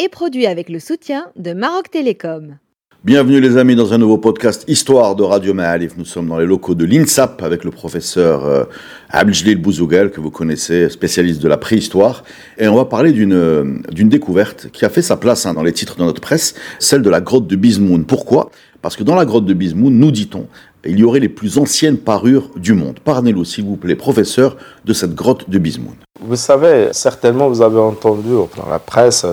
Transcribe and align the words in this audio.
est 0.00 0.08
produit 0.08 0.46
avec 0.46 0.70
le 0.70 0.78
soutien 0.78 1.26
de 1.36 1.52
Maroc 1.52 1.90
Télécom. 1.90 2.56
Bienvenue 3.04 3.38
les 3.38 3.58
amis 3.58 3.76
dans 3.76 3.92
un 3.92 3.98
nouveau 3.98 4.16
podcast 4.16 4.64
Histoire 4.66 5.14
de 5.14 5.22
Radio 5.22 5.52
Ma'alif. 5.52 5.98
Nous 5.98 6.06
sommes 6.06 6.28
dans 6.28 6.38
les 6.38 6.46
locaux 6.46 6.74
de 6.74 6.86
l'INSAP 6.86 7.42
avec 7.42 7.64
le 7.64 7.70
professeur 7.70 8.46
euh, 8.46 8.64
Abdeljalil 9.10 9.60
Bouzougal 9.60 10.10
que 10.10 10.22
vous 10.22 10.30
connaissez, 10.30 10.88
spécialiste 10.88 11.42
de 11.42 11.48
la 11.48 11.58
préhistoire. 11.58 12.24
Et 12.56 12.66
on 12.66 12.76
va 12.76 12.86
parler 12.86 13.12
d'une 13.12 13.34
euh, 13.34 13.64
découverte 13.92 14.70
qui 14.72 14.86
a 14.86 14.88
fait 14.88 15.02
sa 15.02 15.18
place 15.18 15.44
hein, 15.44 15.52
dans 15.52 15.62
les 15.62 15.72
titres 15.72 15.98
de 15.98 16.04
notre 16.04 16.22
presse, 16.22 16.54
celle 16.78 17.02
de 17.02 17.10
la 17.10 17.20
grotte 17.20 17.46
de 17.46 17.56
Bismoun. 17.56 18.06
Pourquoi? 18.06 18.50
Parce 18.80 18.96
que 18.96 19.04
dans 19.04 19.14
la 19.14 19.26
grotte 19.26 19.44
de 19.44 19.52
Bismoun, 19.52 19.92
nous 19.92 20.10
dit-on, 20.10 20.46
il 20.84 20.98
y 20.98 21.04
aurait 21.04 21.20
les 21.20 21.28
plus 21.28 21.58
anciennes 21.58 21.98
parures 21.98 22.50
du 22.56 22.72
monde. 22.72 22.98
Parlez-nous 23.00 23.44
s'il 23.44 23.64
vous 23.64 23.76
plaît, 23.76 23.96
professeur, 23.96 24.56
de 24.84 24.92
cette 24.92 25.14
grotte 25.14 25.48
de 25.48 25.58
Bismoun. 25.58 25.96
Vous 26.20 26.36
savez, 26.36 26.88
certainement 26.92 27.48
vous 27.48 27.62
avez 27.62 27.78
entendu 27.78 28.30
dans 28.56 28.70
la 28.70 28.78
presse 28.78 29.26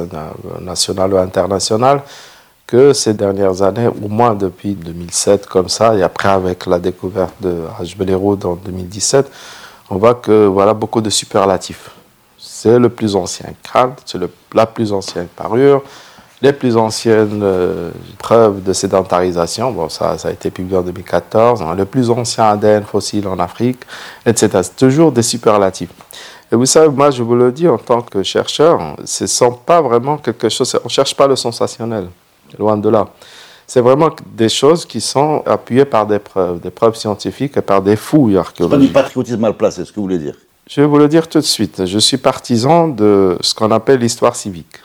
nationale 0.62 1.14
ou 1.14 1.18
internationale 1.18 2.02
que 2.66 2.92
ces 2.92 3.14
dernières 3.14 3.62
années, 3.62 3.88
au 3.88 4.10
moins 4.10 4.36
depuis 4.36 4.74
2007 4.74 5.48
comme 5.48 5.70
ça, 5.70 5.96
et 5.96 6.04
après 6.04 6.30
avec 6.30 6.66
la 6.66 6.80
découverte 6.80 7.36
de 7.42 7.64
Hajbelerud 7.80 8.46
en 8.46 8.56
2017, 8.56 9.32
on 9.90 9.96
voit 9.96 10.16
que 10.16 10.46
voilà 10.48 10.74
beaucoup 10.74 11.00
de 11.00 11.10
superlatifs. 11.10 11.92
C'est 12.38 12.78
le 12.78 12.90
plus 12.90 13.16
ancien 13.16 13.50
crâne, 13.64 13.94
c'est 14.06 14.20
la 14.54 14.66
plus 14.66 14.92
ancienne 14.92 15.28
parure, 15.28 15.82
les 16.42 16.54
plus 16.54 16.78
anciennes 16.78 17.42
euh, 17.42 17.90
preuves 18.20 18.64
de 18.64 18.74
sédentarisation, 18.74 19.72
bon 19.72 19.90
ça, 19.90 20.18
ça 20.18 20.30
a 20.30 20.32
été 20.32 20.52
publié 20.52 20.78
en 20.78 20.84
2014, 20.84 21.62
hein, 21.62 21.76
le 21.76 21.86
plus 21.86 22.10
ancien 22.10 22.46
ADN 22.46 22.84
fossile 22.84 23.28
en 23.28 23.40
Afrique, 23.40 23.80
etc. 24.26 24.50
C'est 24.62 24.76
toujours 24.76 25.12
des 25.12 25.24
superlatifs. 25.24 25.90
Et 26.52 26.56
vous 26.56 26.66
savez, 26.66 26.90
moi 26.90 27.10
je 27.12 27.24
vous 27.24 27.36
le 27.36 27.52
dis 27.52 27.68
en 27.68 27.78
tant 27.78 28.02
que 28.02 28.22
chercheur, 28.24 28.80
ce 29.04 29.24
ne 29.24 29.28
sont 29.28 29.52
pas 29.52 29.82
vraiment 29.82 30.18
quelque 30.18 30.50
chose, 30.50 30.78
on 30.82 30.86
ne 30.86 30.90
cherche 30.90 31.16
pas 31.16 31.28
le 31.28 31.36
sensationnel 31.36 32.08
loin 32.58 32.78
de 32.78 32.90
là. 32.90 33.08
C'est 33.66 33.82
vraiment 33.82 34.10
des 34.34 34.48
choses 34.48 34.86
qui 34.86 35.02
sont 35.02 35.44
appuyées 35.46 35.84
par 35.84 36.08
des 36.08 36.20
preuves, 36.20 36.62
des 36.62 36.70
preuves 36.70 36.96
scientifiques 36.96 37.58
et 37.58 37.62
par 37.62 37.82
des 37.82 37.98
fouilles 37.98 38.38
archéologiques. 38.38 38.88
C'est 38.88 38.94
pas 38.94 39.02
du 39.02 39.06
patriotisme 39.06 39.42
mal 39.42 39.58
placé, 39.58 39.84
ce 39.84 39.92
que 39.92 39.98
vous 39.98 40.04
voulez 40.04 40.20
dire 40.20 40.36
Je 40.70 40.80
vais 40.80 40.88
vous 40.88 40.98
le 40.98 41.10
dire 41.10 41.28
tout 41.28 41.40
de 41.40 41.44
suite. 41.44 41.86
Je 41.86 42.00
suis 42.00 42.18
partisan 42.18 42.88
de 42.88 43.38
ce 43.42 43.54
qu'on 43.54 43.72
appelle 43.72 44.00
l'histoire 44.00 44.38
civique. 44.38 44.78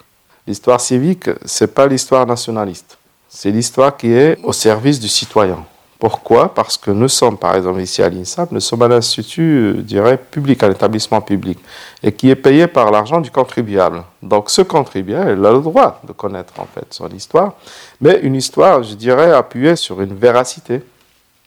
L'histoire 0.46 0.80
civique, 0.80 1.30
c'est 1.44 1.72
pas 1.72 1.86
l'histoire 1.86 2.26
nationaliste. 2.26 2.98
C'est 3.28 3.50
l'histoire 3.50 3.96
qui 3.96 4.12
est 4.12 4.38
au 4.42 4.52
service 4.52 4.98
du 4.98 5.08
citoyen. 5.08 5.64
Pourquoi? 6.00 6.52
Parce 6.52 6.76
que 6.76 6.90
nous 6.90 7.06
sommes, 7.06 7.38
par 7.38 7.54
exemple, 7.54 7.80
ici 7.80 8.02
à 8.02 8.08
l'INSAP, 8.08 8.50
nous 8.50 8.58
sommes 8.58 8.82
un 8.82 8.90
institut, 8.90 9.74
je 9.76 9.80
dirais, 9.82 10.18
public, 10.18 10.60
un 10.64 10.72
établissement 10.72 11.20
public, 11.20 11.60
et 12.02 12.10
qui 12.10 12.28
est 12.28 12.34
payé 12.34 12.66
par 12.66 12.90
l'argent 12.90 13.20
du 13.20 13.30
contribuable. 13.30 14.02
Donc 14.20 14.50
ce 14.50 14.62
contribuable, 14.62 15.38
il 15.38 15.46
a 15.46 15.52
le 15.52 15.60
droit 15.60 16.00
de 16.02 16.12
connaître, 16.12 16.54
en 16.58 16.66
fait, 16.66 16.86
son 16.90 17.08
histoire, 17.10 17.52
mais 18.00 18.18
une 18.24 18.34
histoire, 18.34 18.82
je 18.82 18.94
dirais, 18.94 19.30
appuyée 19.30 19.76
sur 19.76 20.00
une 20.00 20.14
véracité. 20.16 20.82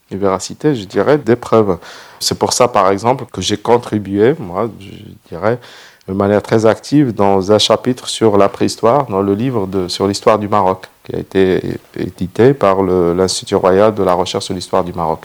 Une 0.09 0.19
véracité, 0.19 0.73
je 0.73 0.85
dirais, 0.85 1.17
des 1.17 1.35
preuves. 1.35 1.77
C'est 2.21 2.39
pour 2.39 2.53
ça, 2.53 2.69
par 2.69 2.91
exemple, 2.91 3.25
que 3.25 3.41
j'ai 3.41 3.57
contribué, 3.57 4.35
moi, 4.39 4.69
je 4.79 4.91
dirais, 5.27 5.59
de 6.07 6.13
manière 6.13 6.41
très 6.41 6.65
active 6.65 7.13
dans 7.13 7.51
un 7.51 7.57
chapitre 7.57 8.07
sur 8.07 8.37
la 8.37 8.47
préhistoire, 8.47 9.07
dans 9.07 9.21
le 9.21 9.33
livre 9.33 9.65
de, 9.65 9.87
sur 9.87 10.07
l'histoire 10.07 10.37
du 10.37 10.47
Maroc, 10.47 10.87
qui 11.03 11.15
a 11.15 11.19
été 11.19 11.61
édité 11.97 12.53
par 12.53 12.83
l'Institut 12.83 13.55
royal 13.55 13.93
de 13.93 14.03
la 14.03 14.13
recherche 14.13 14.45
sur 14.45 14.53
l'histoire 14.53 14.83
du 14.83 14.93
Maroc. 14.93 15.21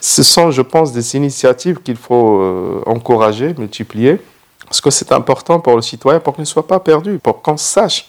Ce 0.00 0.22
sont, 0.22 0.50
je 0.50 0.62
pense, 0.62 0.92
des 0.92 1.16
initiatives 1.16 1.78
qu'il 1.82 1.96
faut 1.96 2.40
euh, 2.40 2.82
encourager, 2.86 3.54
multiplier, 3.56 4.20
parce 4.64 4.80
que 4.80 4.90
c'est 4.90 5.12
important 5.12 5.60
pour 5.60 5.76
le 5.76 5.82
citoyen, 5.82 6.18
pour 6.18 6.34
qu'il 6.34 6.42
ne 6.42 6.46
soit 6.46 6.66
pas 6.66 6.80
perdu, 6.80 7.18
pour 7.18 7.40
qu'on 7.40 7.56
sache 7.56 8.08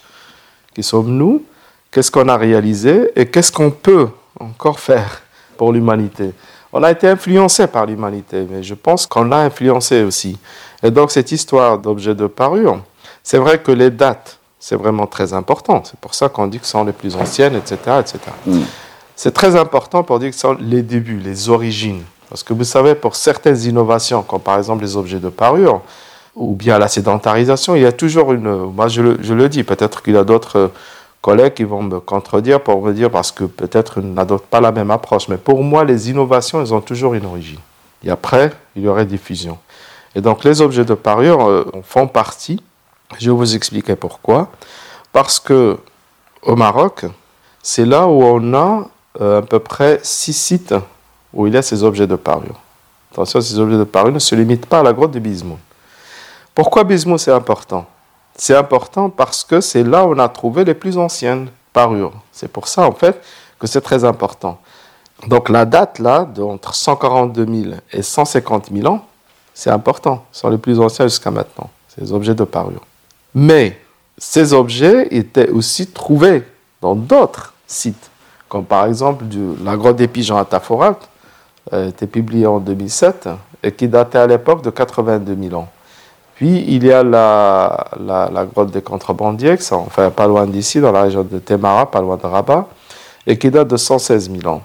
qui 0.73 0.83
sommes-nous, 0.83 1.43
qu'est-ce 1.91 2.09
qu'on 2.09 2.27
a 2.27 2.35
réalisé 2.35 3.11
et 3.15 3.27
qu'est-ce 3.27 3.51
qu'on 3.51 3.69
peut 3.69 4.07
encore 4.39 4.79
faire 4.79 5.21
pour 5.55 5.71
l'humanité. 5.71 6.31
On 6.75 6.81
a 6.81 6.89
été 6.89 7.07
influencé 7.07 7.67
par 7.67 7.85
l'humanité, 7.85 8.47
mais 8.49 8.63
je 8.63 8.73
pense 8.73 9.05
qu'on 9.05 9.25
l'a 9.25 9.41
influencé 9.41 10.01
aussi. 10.03 10.39
Et 10.81 10.89
donc 10.89 11.11
cette 11.11 11.31
histoire 11.31 11.77
d'objets 11.77 12.15
de 12.15 12.25
parure, 12.25 12.79
c'est 13.21 13.37
vrai 13.37 13.59
que 13.59 13.71
les 13.71 13.91
dates, 13.91 14.39
c'est 14.59 14.75
vraiment 14.75 15.05
très 15.05 15.33
important. 15.33 15.83
C'est 15.85 15.99
pour 15.99 16.15
ça 16.15 16.29
qu'on 16.29 16.47
dit 16.47 16.59
que 16.59 16.65
ce 16.65 16.71
sont 16.71 16.83
les 16.83 16.91
plus 16.91 17.15
anciennes, 17.15 17.55
etc. 17.55 17.77
etc. 17.99 18.19
Mm. 18.47 18.61
C'est 19.15 19.33
très 19.33 19.55
important 19.55 20.03
pour 20.03 20.17
dire 20.17 20.29
que 20.29 20.35
ce 20.35 20.41
sont 20.41 20.57
les 20.59 20.81
débuts, 20.81 21.19
les 21.23 21.49
origines. 21.49 22.01
Parce 22.27 22.41
que 22.41 22.53
vous 22.53 22.63
savez, 22.63 22.95
pour 22.95 23.15
certaines 23.15 23.61
innovations, 23.61 24.23
comme 24.23 24.41
par 24.41 24.57
exemple 24.57 24.83
les 24.83 24.97
objets 24.97 25.19
de 25.19 25.29
parure, 25.29 25.81
ou 26.35 26.55
bien 26.55 26.79
la 26.79 26.87
sédentarisation, 26.87 27.75
il 27.75 27.83
y 27.83 27.85
a 27.85 27.91
toujours 27.91 28.33
une... 28.33 28.71
Moi, 28.71 28.87
je 28.87 29.03
le, 29.03 29.17
je 29.21 29.35
le 29.35 29.47
dis, 29.47 29.63
peut-être 29.63 30.01
qu'il 30.01 30.15
y 30.15 30.17
a 30.17 30.23
d'autres 30.23 30.71
collègues 31.23 31.53
qui 31.53 31.63
vont 31.63 31.81
me 31.81 31.99
contredire 32.01 32.61
pour 32.61 32.83
me 32.83 32.93
dire 32.93 33.09
parce 33.09 33.31
que 33.31 33.45
peut-être 33.45 33.99
ils 33.99 34.13
n'adoptent 34.13 34.45
pas 34.45 34.59
la 34.61 34.73
même 34.73 34.91
approche. 34.91 35.29
Mais 35.29 35.37
pour 35.37 35.63
moi, 35.63 35.85
les 35.85 36.09
innovations, 36.11 36.61
elles 36.61 36.73
ont 36.73 36.81
toujours 36.81 37.13
une 37.15 37.25
origine. 37.25 37.61
Et 38.03 38.11
après, 38.11 38.51
il 38.75 38.83
y 38.83 38.87
aurait 38.87 39.05
diffusion. 39.05 39.57
Et 40.15 40.21
donc 40.21 40.43
les 40.43 40.61
objets 40.61 40.83
de 40.83 40.93
parure 40.93 41.47
euh, 41.47 41.65
font 41.83 42.07
partie. 42.07 42.61
Je 43.17 43.31
vais 43.31 43.35
vous 43.35 43.55
expliquer 43.55 43.95
pourquoi. 43.95 44.51
Parce 45.13 45.39
que 45.39 45.77
au 46.41 46.55
Maroc, 46.57 47.05
c'est 47.63 47.85
là 47.85 48.05
où 48.05 48.21
on 48.21 48.53
a 48.53 48.87
euh, 49.21 49.39
à 49.39 49.41
peu 49.41 49.59
près 49.59 50.01
six 50.03 50.33
sites 50.33 50.75
où 51.33 51.47
il 51.47 51.53
y 51.53 51.57
a 51.57 51.61
ces 51.61 51.83
objets 51.83 52.05
de 52.05 52.17
parure. 52.17 52.59
Attention, 53.13 53.39
ces 53.39 53.59
objets 53.59 53.77
de 53.77 53.85
parure 53.85 54.11
ne 54.11 54.19
se 54.19 54.35
limitent 54.35 54.65
pas 54.65 54.79
à 54.79 54.83
la 54.83 54.91
grotte 54.91 55.11
de 55.11 55.19
Bismou. 55.19 55.57
Pourquoi 56.53 56.83
Bismou 56.83 57.17
c'est 57.17 57.31
important? 57.31 57.87
C'est 58.35 58.55
important 58.55 59.09
parce 59.09 59.43
que 59.43 59.61
c'est 59.61 59.83
là 59.83 60.05
où 60.05 60.13
on 60.13 60.19
a 60.19 60.29
trouvé 60.29 60.63
les 60.63 60.73
plus 60.73 60.97
anciennes 60.97 61.49
parures. 61.71 62.13
C'est 62.31 62.47
pour 62.47 62.67
ça 62.67 62.87
en 62.87 62.91
fait 62.91 63.21
que 63.59 63.67
c'est 63.67 63.81
très 63.81 64.03
important. 64.03 64.59
Donc 65.27 65.49
la 65.49 65.65
date 65.65 65.99
là, 65.99 66.25
d'entre 66.25 66.75
142 66.75 67.45
000 67.45 67.75
et 67.91 68.01
150 68.01 68.69
000 68.73 68.87
ans, 68.87 69.05
c'est 69.53 69.69
important, 69.69 70.25
ce 70.31 70.41
sont 70.41 70.49
les 70.49 70.57
plus 70.57 70.79
anciens 70.79 71.05
jusqu'à 71.05 71.31
maintenant, 71.31 71.69
ces 71.87 72.11
objets 72.11 72.33
de 72.33 72.43
parure. 72.43 72.81
Mais 73.35 73.79
ces 74.17 74.53
objets 74.53 75.07
étaient 75.11 75.49
aussi 75.49 75.87
trouvés 75.87 76.43
dans 76.81 76.95
d'autres 76.95 77.53
sites, 77.67 78.09
comme 78.49 78.65
par 78.65 78.85
exemple 78.85 79.25
la 79.63 79.77
grotte 79.77 79.95
des 79.95 80.07
pigeons 80.07 80.37
à 80.37 80.45
Taforat, 80.45 80.99
euh, 81.71 81.89
été 81.89 82.07
publiée 82.07 82.45
en 82.45 82.59
2007 82.59 83.29
et 83.61 83.71
qui 83.71 83.87
datait 83.87 84.17
à 84.17 84.27
l'époque 84.27 84.61
de 84.63 84.69
82 84.69 85.49
000 85.49 85.55
ans. 85.55 85.69
Puis 86.35 86.65
il 86.67 86.83
y 86.83 86.91
a 86.91 87.03
la, 87.03 87.87
la, 87.99 88.45
grotte 88.45 88.71
des 88.71 88.81
contrebandiers, 88.81 89.57
enfin 89.71 90.09
pas 90.09 90.27
loin 90.27 90.47
d'ici, 90.47 90.79
dans 90.79 90.91
la 90.91 91.03
région 91.03 91.23
de 91.23 91.39
Temara, 91.39 91.89
pas 91.89 92.01
loin 92.01 92.17
de 92.17 92.25
Rabat, 92.25 92.67
et 93.27 93.37
qui 93.37 93.51
date 93.51 93.67
de 93.67 93.77
116 93.77 94.31
000 94.31 94.53
ans. 94.53 94.63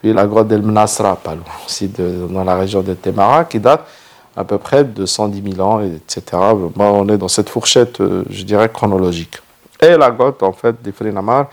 Puis 0.00 0.12
la 0.12 0.26
grotte 0.26 0.48
d'El 0.48 0.62
Mnasra, 0.62 1.16
pas 1.16 1.34
loin 1.34 1.44
aussi 1.64 1.88
dans 1.88 2.44
la 2.44 2.56
région 2.56 2.82
de 2.82 2.94
Temara, 2.94 3.44
qui 3.44 3.60
date 3.60 3.86
à 4.36 4.44
peu 4.44 4.58
près 4.58 4.84
de 4.84 5.06
110 5.06 5.54
000 5.54 5.66
ans, 5.66 5.80
etc. 5.80 6.24
on 6.76 7.08
est 7.08 7.18
dans 7.18 7.28
cette 7.28 7.48
fourchette, 7.48 8.00
euh, 8.00 8.24
je 8.28 8.42
dirais, 8.42 8.68
chronologique. 8.68 9.38
Et 9.80 9.96
la 9.96 10.10
grotte, 10.10 10.42
en 10.42 10.52
fait, 10.52 10.82
d'Ifrinamar, 10.82 11.46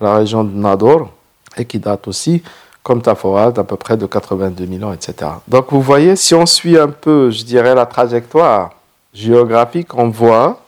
la 0.00 0.16
région 0.16 0.44
de 0.44 0.54
Nador, 0.56 1.08
et 1.56 1.64
qui 1.64 1.78
date 1.78 2.06
aussi, 2.08 2.42
comme 2.82 3.02
Tafoad, 3.02 3.58
à 3.58 3.64
peu 3.64 3.76
près 3.76 3.96
de 3.96 4.06
82 4.06 4.66
000 4.66 4.88
ans, 4.88 4.92
etc. 4.92 5.30
Donc 5.46 5.66
vous 5.70 5.82
voyez, 5.82 6.16
si 6.16 6.34
on 6.34 6.46
suit 6.46 6.78
un 6.78 6.88
peu, 6.88 7.30
je 7.30 7.44
dirais, 7.44 7.74
la 7.74 7.86
trajectoire 7.86 8.70
géographique, 9.12 9.94
on 9.94 10.08
voit 10.08 10.60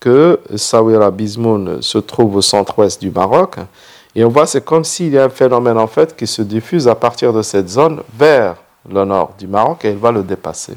que 0.00 0.40
Sawira 0.56 1.10
Bismoun 1.10 1.80
se 1.80 1.98
trouve 1.98 2.36
au 2.36 2.42
centre-ouest 2.42 3.00
du 3.00 3.10
Maroc, 3.10 3.56
et 4.14 4.24
on 4.24 4.28
voit, 4.28 4.46
c'est 4.46 4.64
comme 4.64 4.84
s'il 4.84 5.12
y 5.12 5.18
a 5.18 5.24
un 5.24 5.28
phénomène, 5.28 5.78
en 5.78 5.86
fait, 5.86 6.14
qui 6.14 6.26
se 6.26 6.42
diffuse 6.42 6.86
à 6.88 6.94
partir 6.94 7.32
de 7.32 7.42
cette 7.42 7.68
zone 7.68 8.02
vers 8.16 8.56
le 8.88 9.04
nord 9.04 9.34
du 9.38 9.46
Maroc, 9.46 9.84
et 9.84 9.90
il 9.90 9.96
va 9.96 10.12
le 10.12 10.22
dépasser 10.22 10.76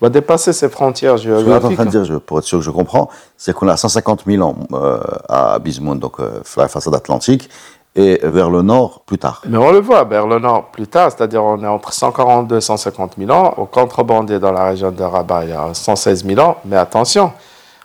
va 0.00 0.08
dépasser 0.08 0.52
ses 0.52 0.68
frontières 0.68 1.16
géographiques. 1.16 1.46
Ce 1.46 1.56
que 1.56 1.60
vous 1.60 1.66
êtes 1.66 1.72
en 1.72 1.90
train 1.90 2.00
de 2.00 2.04
dire, 2.04 2.20
pour 2.20 2.38
être 2.38 2.44
sûr 2.44 2.58
que 2.58 2.64
je 2.64 2.70
comprends, 2.70 3.10
c'est 3.36 3.52
qu'on 3.52 3.68
a 3.68 3.76
150 3.76 4.24
000 4.26 4.42
ans 4.42 4.56
euh, 4.72 5.00
à 5.28 5.58
Bismoun, 5.58 5.98
donc 5.98 6.20
euh, 6.20 6.40
la 6.56 6.68
façade 6.68 6.94
atlantique, 6.94 7.48
et 7.96 8.20
vers 8.22 8.50
le 8.50 8.62
nord 8.62 9.00
plus 9.04 9.18
tard. 9.18 9.42
Mais 9.48 9.58
on 9.58 9.72
le 9.72 9.80
voit, 9.80 10.04
vers 10.04 10.26
le 10.26 10.38
nord 10.38 10.70
plus 10.70 10.86
tard, 10.86 11.10
c'est-à-dire 11.10 11.42
on 11.42 11.62
est 11.62 11.66
entre 11.66 11.92
142 11.92 12.56
et 12.56 12.60
150 12.60 13.14
000 13.18 13.30
ans. 13.30 13.54
Au 13.56 13.66
contrebandé 13.66 14.38
dans 14.38 14.52
la 14.52 14.64
région 14.64 14.92
de 14.92 15.02
Rabat, 15.02 15.44
il 15.44 15.50
y 15.50 15.52
a 15.52 15.74
116 15.74 16.24
000 16.24 16.40
ans. 16.40 16.56
Mais 16.64 16.76
attention, 16.76 17.32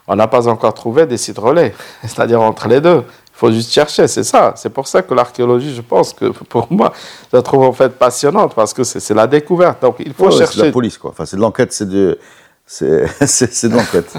on 0.08 0.16
n'a 0.16 0.28
pas 0.28 0.48
encore 0.48 0.74
trouvé 0.74 1.06
des 1.06 1.18
sites 1.18 1.40
relais, 1.40 1.74
c'est-à-dire 2.04 2.42
entre 2.42 2.68
les 2.68 2.82
deux. 2.82 3.04
Il 3.36 3.38
faut 3.38 3.52
juste 3.52 3.72
chercher, 3.72 4.08
c'est 4.08 4.24
ça. 4.24 4.54
C'est 4.56 4.70
pour 4.70 4.88
ça 4.88 5.02
que 5.02 5.14
l'archéologie, 5.14 5.76
je 5.76 5.82
pense 5.82 6.14
que 6.14 6.26
pour 6.50 6.68
moi, 6.72 6.94
je 7.32 7.38
la 7.38 7.42
trouve 7.42 7.64
en 7.64 7.74
fait 7.74 7.90
passionnante 7.90 8.54
parce 8.54 8.74
que 8.74 8.84
c'est 8.84 9.14
la 9.14 9.28
découverte. 9.28 9.82
Donc 9.82 9.96
il 10.00 10.14
faut 10.14 10.30
chercher. 10.30 10.54
c'est 10.54 10.62
de 10.62 10.66
la 10.68 10.72
police, 10.72 10.98
quoi. 10.98 11.10
Enfin, 11.10 11.26
c'est 11.26 11.36
de 11.36 11.42
l'enquête, 11.42 11.74
c'est 11.74 11.90
de, 11.90 12.20
c'est 12.66 12.86
de 13.70 13.76
l'enquête. 13.76 14.14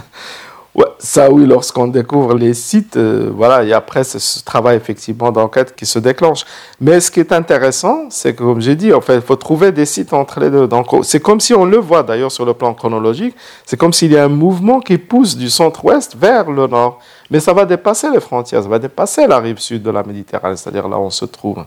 Ouais, 0.77 0.85
ça 0.99 1.31
oui, 1.31 1.47
lorsqu'on 1.47 1.87
découvre 1.87 2.35
les 2.35 2.53
sites, 2.53 2.99
euh, 2.99 3.31
voilà, 3.35 3.63
il 3.63 3.71
y 3.71 3.73
a 3.73 3.79
après 3.79 4.05
ce, 4.05 4.45
travail 4.45 4.77
effectivement 4.77 5.33
d'enquête 5.33 5.75
qui 5.75 5.87
se 5.87 5.99
déclenche. 5.99 6.45
Mais 6.83 7.01
ce 7.01 7.11
qui 7.11 7.19
est 7.21 7.33
intéressant, 7.33 8.11
c'est 8.11 8.35
que 8.35 8.43
comme 8.43 8.61
j'ai 8.61 8.77
dit, 8.77 8.93
en 8.93 9.01
fait, 9.01 9.15
il 9.15 9.23
faut 9.23 9.37
trouver 9.37 9.73
des 9.73 9.87
sites 9.87 10.13
entre 10.13 10.39
les 10.39 10.51
deux. 10.51 10.69
C'est 11.03 11.21
comme 11.21 11.41
si 11.41 11.55
on 11.55 11.65
le 11.65 11.79
voit 11.79 12.03
d'ailleurs 12.03 12.31
sur 12.31 12.45
le 12.45 12.53
plan 12.53 12.75
chronologique, 12.75 13.35
c'est 13.65 13.79
comme 13.79 13.95
s'il 13.95 14.13
y 14.13 14.19
a 14.19 14.25
un 14.25 14.29
mouvement 14.29 14.81
qui 14.81 14.99
pousse 14.99 15.35
du 15.35 15.49
centre-ouest 15.49 16.15
vers 16.15 16.51
le 16.51 16.67
nord. 16.67 16.99
Mais 17.31 17.41
ça 17.41 17.55
va 17.55 17.65
dépasser 17.65 18.11
les 18.11 18.21
frontières, 18.21 18.63
ça 18.63 18.69
va 18.69 18.79
dépasser 18.79 19.27
la 19.27 19.39
rive 19.39 19.59
sud 19.59 19.83
de 19.83 19.91
la 19.91 20.03
Méditerranée, 20.03 20.57
c'est-à-dire 20.57 20.89
là 20.89 20.99
où 20.99 21.05
on 21.05 21.11
se 21.11 21.25
trouve. 21.25 21.65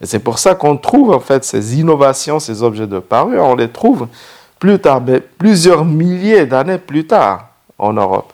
Et 0.00 0.06
c'est 0.06 0.20
pour 0.20 0.38
ça 0.38 0.54
qu'on 0.54 0.78
trouve 0.78 1.10
en 1.10 1.20
fait 1.20 1.44
ces 1.44 1.78
innovations, 1.78 2.40
ces 2.40 2.62
objets 2.62 2.86
de 2.86 3.00
parure, 3.00 3.44
on 3.44 3.54
les 3.54 3.68
trouve 3.68 4.08
plus 4.58 4.78
tard, 4.78 5.02
mais 5.06 5.20
plusieurs 5.20 5.84
milliers 5.84 6.46
d'années 6.46 6.78
plus 6.78 7.06
tard 7.06 7.50
en 7.78 7.92
Europe. 7.92 8.32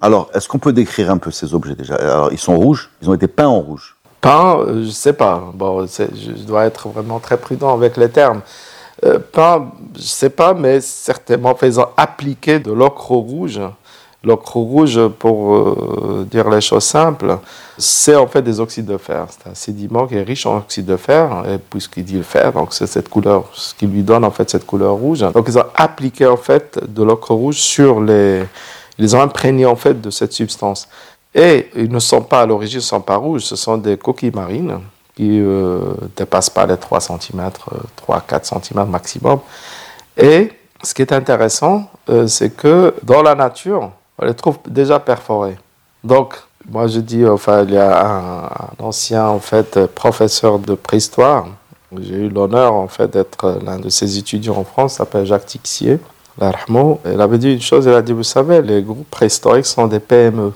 Alors, 0.00 0.30
est-ce 0.32 0.48
qu'on 0.48 0.58
peut 0.58 0.72
décrire 0.72 1.10
un 1.10 1.18
peu 1.18 1.30
ces 1.30 1.54
objets 1.54 1.74
déjà? 1.74 1.96
Alors, 1.96 2.32
ils 2.32 2.38
sont 2.38 2.56
rouges, 2.56 2.90
ils 3.02 3.10
ont 3.10 3.14
été 3.14 3.26
peints 3.26 3.48
en 3.48 3.60
rouge? 3.60 3.96
Peints, 4.20 4.58
euh, 4.60 4.82
je 4.82 4.86
ne 4.86 4.90
sais 4.90 5.12
pas. 5.12 5.50
Bon, 5.54 5.86
je 5.86 6.44
dois 6.44 6.66
être 6.66 6.88
vraiment 6.88 7.18
très 7.18 7.36
prudent 7.36 7.74
avec 7.74 7.96
les 7.96 8.08
termes. 8.08 8.42
Euh, 9.04 9.18
peints, 9.18 9.72
je 9.94 10.00
ne 10.00 10.06
sais 10.06 10.30
pas, 10.30 10.54
mais 10.54 10.80
certainement 10.80 11.54
faisant 11.56 11.90
appliquer 11.96 12.60
de 12.60 12.70
l'ocre 12.72 13.10
rouge 13.10 13.60
L'ocre 14.24 14.56
rouge, 14.56 15.00
pour 15.20 15.54
euh, 15.54 16.26
dire 16.28 16.50
les 16.50 16.60
choses 16.60 16.82
simples, 16.82 17.38
c'est 17.76 18.16
en 18.16 18.26
fait 18.26 18.42
des 18.42 18.58
oxydes 18.58 18.86
de 18.86 18.96
fer. 18.96 19.26
C'est 19.30 19.48
un 19.48 19.54
sédiment 19.54 20.08
qui 20.08 20.16
est 20.16 20.22
riche 20.22 20.44
en 20.44 20.58
oxyde 20.58 20.86
de 20.86 20.96
fer, 20.96 21.44
et 21.48 21.58
puisqu'il 21.58 22.04
dit 22.04 22.16
le 22.16 22.24
fer, 22.24 22.52
donc 22.52 22.74
c'est 22.74 22.88
cette 22.88 23.08
couleur, 23.08 23.44
ce 23.52 23.74
qui 23.74 23.86
lui 23.86 24.02
donne 24.02 24.24
en 24.24 24.32
fait 24.32 24.50
cette 24.50 24.66
couleur 24.66 24.94
rouge. 24.94 25.20
Donc 25.20 25.44
ils 25.46 25.56
ont 25.56 25.66
appliqué 25.74 26.26
en 26.26 26.36
fait 26.36 26.80
de 26.92 27.02
l'ocre 27.04 27.32
rouge 27.32 27.58
sur 27.60 28.00
les, 28.00 28.42
ils 28.98 29.14
ont 29.14 29.20
imprégné 29.20 29.66
en 29.66 29.76
fait 29.76 30.00
de 30.00 30.10
cette 30.10 30.32
substance. 30.32 30.88
Et 31.34 31.68
ils 31.76 31.90
ne 31.90 32.00
sont 32.00 32.22
pas 32.22 32.40
à 32.40 32.46
l'origine, 32.46 32.80
sont 32.80 33.00
pas 33.00 33.16
rouges, 33.16 33.42
ce 33.42 33.54
sont 33.54 33.78
des 33.78 33.96
coquilles 33.96 34.32
marines 34.34 34.80
qui 35.14 35.28
ne 35.28 35.46
euh, 35.46 35.80
dépassent 36.16 36.50
pas 36.50 36.66
les 36.66 36.76
3 36.76 37.00
cm, 37.00 37.50
3-4 38.08 38.62
cm 38.62 38.88
maximum. 38.88 39.40
Et 40.16 40.52
ce 40.82 40.94
qui 40.94 41.02
est 41.02 41.12
intéressant, 41.12 41.88
euh, 42.08 42.26
c'est 42.26 42.50
que 42.50 42.94
dans 43.02 43.22
la 43.22 43.34
nature, 43.34 43.90
on 44.18 44.26
les 44.26 44.34
trouve 44.34 44.58
déjà 44.68 44.98
perforés. 44.98 45.56
Donc, 46.04 46.34
moi 46.68 46.86
je 46.86 47.00
dis, 47.00 47.24
enfin, 47.26 47.64
il 47.64 47.74
y 47.74 47.78
a 47.78 48.06
un, 48.06 48.50
ancien 48.78 49.26
en 49.26 49.40
fait 49.40 49.86
professeur 49.86 50.58
de 50.58 50.74
préhistoire. 50.74 51.46
J'ai 52.00 52.14
eu 52.14 52.28
l'honneur 52.28 52.74
en 52.74 52.88
fait 52.88 53.10
d'être 53.10 53.60
l'un 53.64 53.78
de 53.78 53.88
ses 53.88 54.18
étudiants 54.18 54.56
en 54.56 54.64
France, 54.64 54.94
s'appelle 54.94 55.24
Jacques 55.24 55.46
Tixier. 55.46 55.98
Il 56.40 57.20
avait 57.20 57.38
dit 57.38 57.54
une 57.54 57.60
chose, 57.60 57.86
il 57.86 57.92
a 57.92 58.02
dit, 58.02 58.12
vous 58.12 58.22
savez, 58.22 58.62
les 58.62 58.82
groupes 58.82 59.10
préhistoriques 59.10 59.66
sont 59.66 59.86
des 59.86 59.98
PME. 59.98 60.52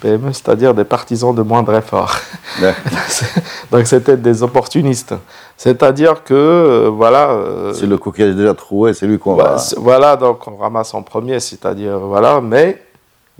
PME, 0.00 0.32
c'est-à-dire 0.32 0.74
des 0.74 0.84
partisans 0.84 1.34
de 1.34 1.42
moindre 1.42 1.74
effort. 1.74 2.14
donc 3.70 3.86
c'était 3.86 4.16
des 4.16 4.42
opportunistes. 4.42 5.14
C'est-à-dire 5.56 6.22
que, 6.24 6.34
euh, 6.34 6.90
voilà... 6.92 7.30
Euh, 7.30 7.72
c'est 7.72 7.86
le 7.86 7.98
coquillage 7.98 8.34
déjà 8.34 8.54
troué, 8.54 8.94
c'est 8.94 9.06
lui 9.06 9.18
qu'on 9.18 9.34
va... 9.34 9.56
Voilà, 9.76 10.16
donc 10.16 10.46
on 10.46 10.56
ramasse 10.56 10.92
en 10.94 11.02
premier, 11.02 11.40
c'est-à-dire, 11.40 11.98
voilà, 11.98 12.40
mais 12.40 12.82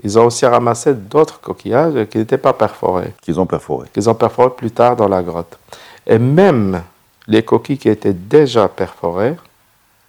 ils 0.03 0.19
ont 0.19 0.27
aussi 0.27 0.45
ramassé 0.47 0.95
d'autres 0.95 1.41
coquillages 1.41 2.07
qui 2.09 2.19
n'étaient 2.19 2.39
pas 2.39 2.53
perforés. 2.53 3.13
Qu'ils 3.23 3.41
ont 3.41 3.47
perforés. 3.47 3.89
Qu'ils 3.93 4.09
ont 4.11 4.15
perforés 4.15 4.51
plus 4.51 4.71
tard 4.71 4.97
dans 4.97 5.09
la 5.09 5.23
grotte. 5.23 5.59
Et 6.07 6.19
même 6.19 6.83
les 7.27 7.43
coquilles 7.43 7.79
qui 7.79 7.89
étaient 7.89 8.13
déjà 8.13 8.69
perforées, 8.69 9.37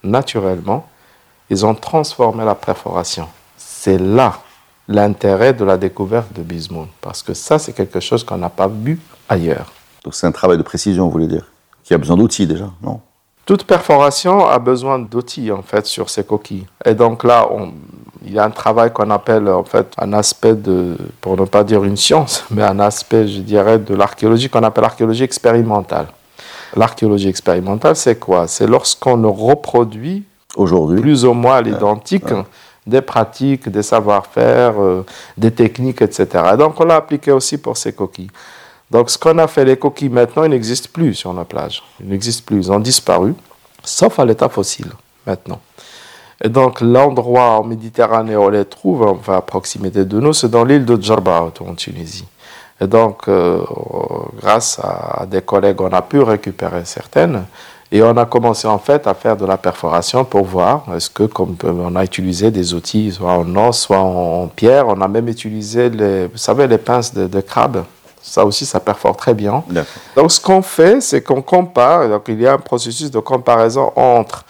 naturellement, 0.04 0.88
ils 1.50 1.66
ont 1.66 1.76
transformé 1.76 2.44
la 2.44 2.56
perforation. 2.56 3.28
C'est 3.56 3.98
là 3.98 4.40
l'intérêt 4.88 5.54
de 5.54 5.66
la 5.66 5.78
découverte 5.78 6.34
de 6.34 6.42
Bismuth, 6.42 6.90
parce 7.02 7.22
que 7.22 7.34
ça, 7.34 7.60
c'est 7.60 7.74
quelque 7.74 8.00
chose 8.00 8.24
qu'on 8.24 8.38
n'a 8.38 8.50
pas 8.50 8.68
vu 8.68 9.00
ailleurs. 9.28 9.72
Donc 10.04 10.16
c'est 10.16 10.28
un 10.28 10.32
travail 10.32 10.58
de 10.58 10.64
précision, 10.64 11.06
vous 11.06 11.12
voulez 11.12 11.28
dire 11.28 11.46
Qui 11.84 11.94
a 11.94 11.98
besoin 11.98 12.18
d'outils 12.18 12.48
déjà, 12.48 12.70
non? 12.82 13.02
Toute 13.46 13.64
perforation 13.64 14.46
a 14.46 14.60
besoin 14.60 15.00
d'outils, 15.00 15.52
en 15.52 15.62
fait, 15.62 15.86
sur 15.86 16.10
ces 16.10 16.26
coquilles. 16.26 16.66
Et 16.84 16.94
donc 16.94 17.24
là, 17.24 17.48
on, 17.50 17.72
il 18.26 18.34
y 18.34 18.40
a 18.40 18.44
un 18.44 18.50
travail 18.50 18.92
qu'on 18.92 19.10
appelle, 19.10 19.48
en 19.48 19.64
fait, 19.64 19.94
un 19.98 20.12
aspect 20.12 20.54
de, 20.54 20.98
pour 21.22 21.38
ne 21.38 21.46
pas 21.46 21.64
dire 21.64 21.84
une 21.86 21.96
science, 21.96 22.44
mais 22.52 22.64
un 22.64 22.80
aspect, 22.80 23.28
je 23.28 23.40
dirais, 23.40 23.80
de 23.80 23.96
l'archéologie 23.96 24.50
qu'on 24.50 24.64
appelle 24.64 24.84
l'archéologie 24.84 25.24
expérimentale. 25.24 26.08
L'archéologie 26.76 27.30
expérimentale, 27.30 27.96
c'est 27.96 28.20
quoi? 28.20 28.48
C'est 28.48 28.68
lorsqu'on 28.68 29.32
reproduit 29.32 30.26
aujourd'hui 30.58 31.00
plus 31.00 31.24
ou 31.24 31.34
moins 31.34 31.56
à 31.56 31.62
l'identique 31.62 32.26
des 32.88 33.02
pratiques, 33.02 33.70
des 33.70 33.84
savoir-faire, 33.84 34.82
euh, 34.82 35.06
des 35.38 35.52
techniques, 35.52 36.02
etc. 36.02 36.28
Donc 36.58 36.80
on 36.80 36.86
l'a 36.86 36.96
appliqué 36.96 37.32
aussi 37.32 37.58
pour 37.58 37.78
ces 37.78 37.94
coquilles. 37.94 38.32
Donc 38.90 39.10
ce 39.10 39.18
qu'on 39.18 39.38
a 39.38 39.48
fait, 39.48 39.66
les 39.66 39.78
coquilles 39.78 40.10
maintenant, 40.10 40.44
ils 40.46 40.50
n'existent 40.50 40.90
plus 40.92 41.14
sur 41.14 41.34
la 41.34 41.46
plage. 41.46 41.84
Ils 42.00 42.08
n'existent 42.08 42.46
plus, 42.46 42.58
ils 42.58 42.72
ont 42.72 42.80
disparu, 42.80 43.36
sauf 43.84 44.18
à 44.20 44.26
l'état 44.26 44.50
fossile 44.50 44.92
maintenant. 45.26 45.60
Et 46.44 46.50
donc 46.50 46.82
l'endroit 46.82 47.60
en 47.60 47.64
Méditerranée 47.64 48.36
où 48.36 48.44
on 48.44 48.50
les 48.50 48.66
trouve, 48.66 49.04
enfin 49.04 49.36
à 49.36 49.42
proximité 49.42 50.06
de 50.06 50.20
nous, 50.20 50.34
c'est 50.34 50.50
dans 50.50 50.64
l'île 50.64 50.86
de 50.86 51.00
Djerba, 51.02 51.52
en 51.60 51.76
Tunisie. 51.76 52.28
Et 52.80 52.88
donc, 52.88 53.28
euh, 53.28 53.60
grâce 54.40 54.80
à 54.84 55.26
des 55.26 55.42
collègues, 55.42 55.82
on 55.82 55.92
a 55.92 56.02
pu 56.02 56.20
récupérer 56.22 56.86
certaines. 56.86 57.46
Et 57.92 58.04
on 58.04 58.18
a 58.18 58.26
commencé 58.26 58.68
en 58.68 58.80
fait 58.80 59.08
à 59.08 59.14
faire 59.14 59.38
de 59.38 59.46
la 59.46 59.58
perforation 59.58 60.26
pour 60.26 60.44
voir 60.44 60.84
est-ce 60.94 61.10
que 61.10 61.24
comme 61.24 61.56
on 61.64 61.96
a 61.96 62.04
utilisé 62.04 62.52
des 62.52 62.74
outils 62.74 63.14
soit 63.14 63.32
en 63.32 63.56
os, 63.56 63.80
soit 63.80 64.00
en, 64.00 64.48
pierre, 64.48 64.88
on 64.90 65.00
a 65.00 65.08
même 65.08 65.30
utilisé 65.30 65.90
les, 65.90 66.28
vous 66.28 66.38
savez, 66.38 66.68
les 66.68 66.78
pinces 66.78 67.14
de, 67.14 67.42
crabe. 67.42 67.86
Ça 68.22 68.46
aussi, 68.46 68.66
ça 68.66 68.82
perfore 68.82 69.16
très 69.16 69.34
bien. 69.34 69.64
Donc 70.18 70.32
ce 70.34 70.42
qu'on 70.42 70.62
fait, 70.62 71.00
c'est 71.00 71.22
qu'on 71.22 71.42
compare. 71.42 72.10
Donc 72.10 72.24
il 72.28 72.42
y 72.42 72.48
a 72.48 72.54
un 72.54 72.58
processus 72.58 73.10
de 73.10 73.20
comparaison 73.20 73.94
entre 73.96 74.44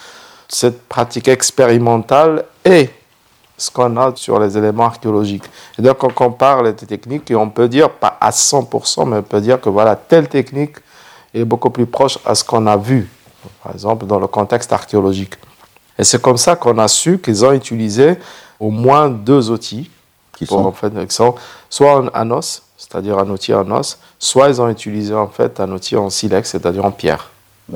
cette 0.47 0.87
pratique 0.87 1.27
expérimentale 1.27 2.43
et 2.65 2.89
ce 3.55 3.69
qu'on 3.69 3.97
a 3.97 4.13
sur 4.15 4.39
les 4.39 4.57
éléments 4.57 4.85
archéologiques. 4.85 5.45
Et 5.77 5.83
donc 5.83 6.03
on 6.03 6.09
compare 6.09 6.63
les 6.63 6.73
techniques 6.73 7.29
et 7.29 7.35
on 7.35 7.51
peut 7.51 7.67
dire, 7.67 7.91
pas 7.91 8.17
à 8.19 8.31
100%, 8.31 9.07
mais 9.07 9.17
on 9.17 9.21
peut 9.21 9.41
dire 9.41 9.61
que 9.61 9.69
voilà, 9.69 9.95
telle 9.95 10.27
technique 10.27 10.77
est 11.35 11.45
beaucoup 11.45 11.69
plus 11.69 11.85
proche 11.85 12.17
à 12.25 12.33
ce 12.33 12.43
qu'on 12.43 12.65
a 12.65 12.77
vu 12.77 13.07
par 13.63 13.73
exemple 13.73 14.05
dans 14.05 14.19
le 14.19 14.27
contexte 14.27 14.71
archéologique. 14.73 15.35
Et 15.99 16.03
c'est 16.03 16.21
comme 16.21 16.37
ça 16.37 16.55
qu'on 16.55 16.77
a 16.77 16.87
su 16.87 17.19
qu'ils 17.19 17.43
ont 17.43 17.53
utilisé 17.53 18.17
au 18.59 18.69
moins 18.69 19.09
deux 19.09 19.49
outils, 19.49 19.89
qui 20.37 20.45
sont, 20.45 20.65
en 20.65 20.71
fait, 20.71 20.91
soit 21.69 22.11
un 22.13 22.31
os, 22.31 22.61
c'est-à-dire 22.77 23.17
un 23.17 23.29
outil 23.29 23.53
en 23.53 23.69
os, 23.71 23.97
soit 24.19 24.49
ils 24.49 24.61
ont 24.61 24.69
utilisé 24.69 25.13
en 25.15 25.27
fait 25.27 25.59
un 25.59 25.71
outil 25.71 25.95
en 25.95 26.11
silex, 26.11 26.51
c'est-à-dire 26.51 26.85
en 26.85 26.91
pierre, 26.91 27.31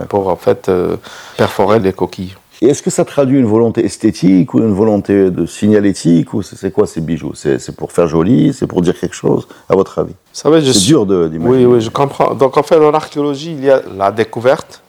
pour 0.09 0.27
en 0.27 0.35
fait 0.35 0.69
euh, 0.69 0.97
perforer 1.37 1.79
les 1.79 1.93
coquilles. 1.93 2.35
Et 2.63 2.67
est-ce 2.67 2.83
que 2.83 2.91
ça 2.91 3.03
traduit 3.03 3.39
une 3.39 3.47
volonté 3.47 3.83
esthétique 3.83 4.53
ou 4.53 4.59
une 4.59 4.73
volonté 4.73 5.31
de 5.31 5.47
signalétique 5.47 6.31
ou 6.35 6.43
c'est 6.43 6.71
quoi 6.71 6.85
ces 6.85 7.01
bijoux? 7.01 7.33
C'est 7.33 7.75
pour 7.75 7.91
faire 7.91 8.07
joli, 8.07 8.53
c'est 8.53 8.67
pour 8.67 8.83
dire 8.83 8.99
quelque 8.99 9.15
chose, 9.15 9.47
à 9.67 9.73
votre 9.75 9.97
avis? 9.97 10.13
C'est 10.31 10.47
dur 10.85 11.07
d'imaginer. 11.07 11.65
Oui, 11.65 11.65
oui, 11.65 11.81
je 11.81 11.89
comprends. 11.89 12.35
Donc 12.35 12.57
en 12.57 12.63
fait, 12.63 12.79
dans 12.79 12.91
l'archéologie, 12.91 13.53
il 13.53 13.65
y 13.65 13.71
a 13.71 13.81
la 13.97 14.11
découverte, 14.11 14.83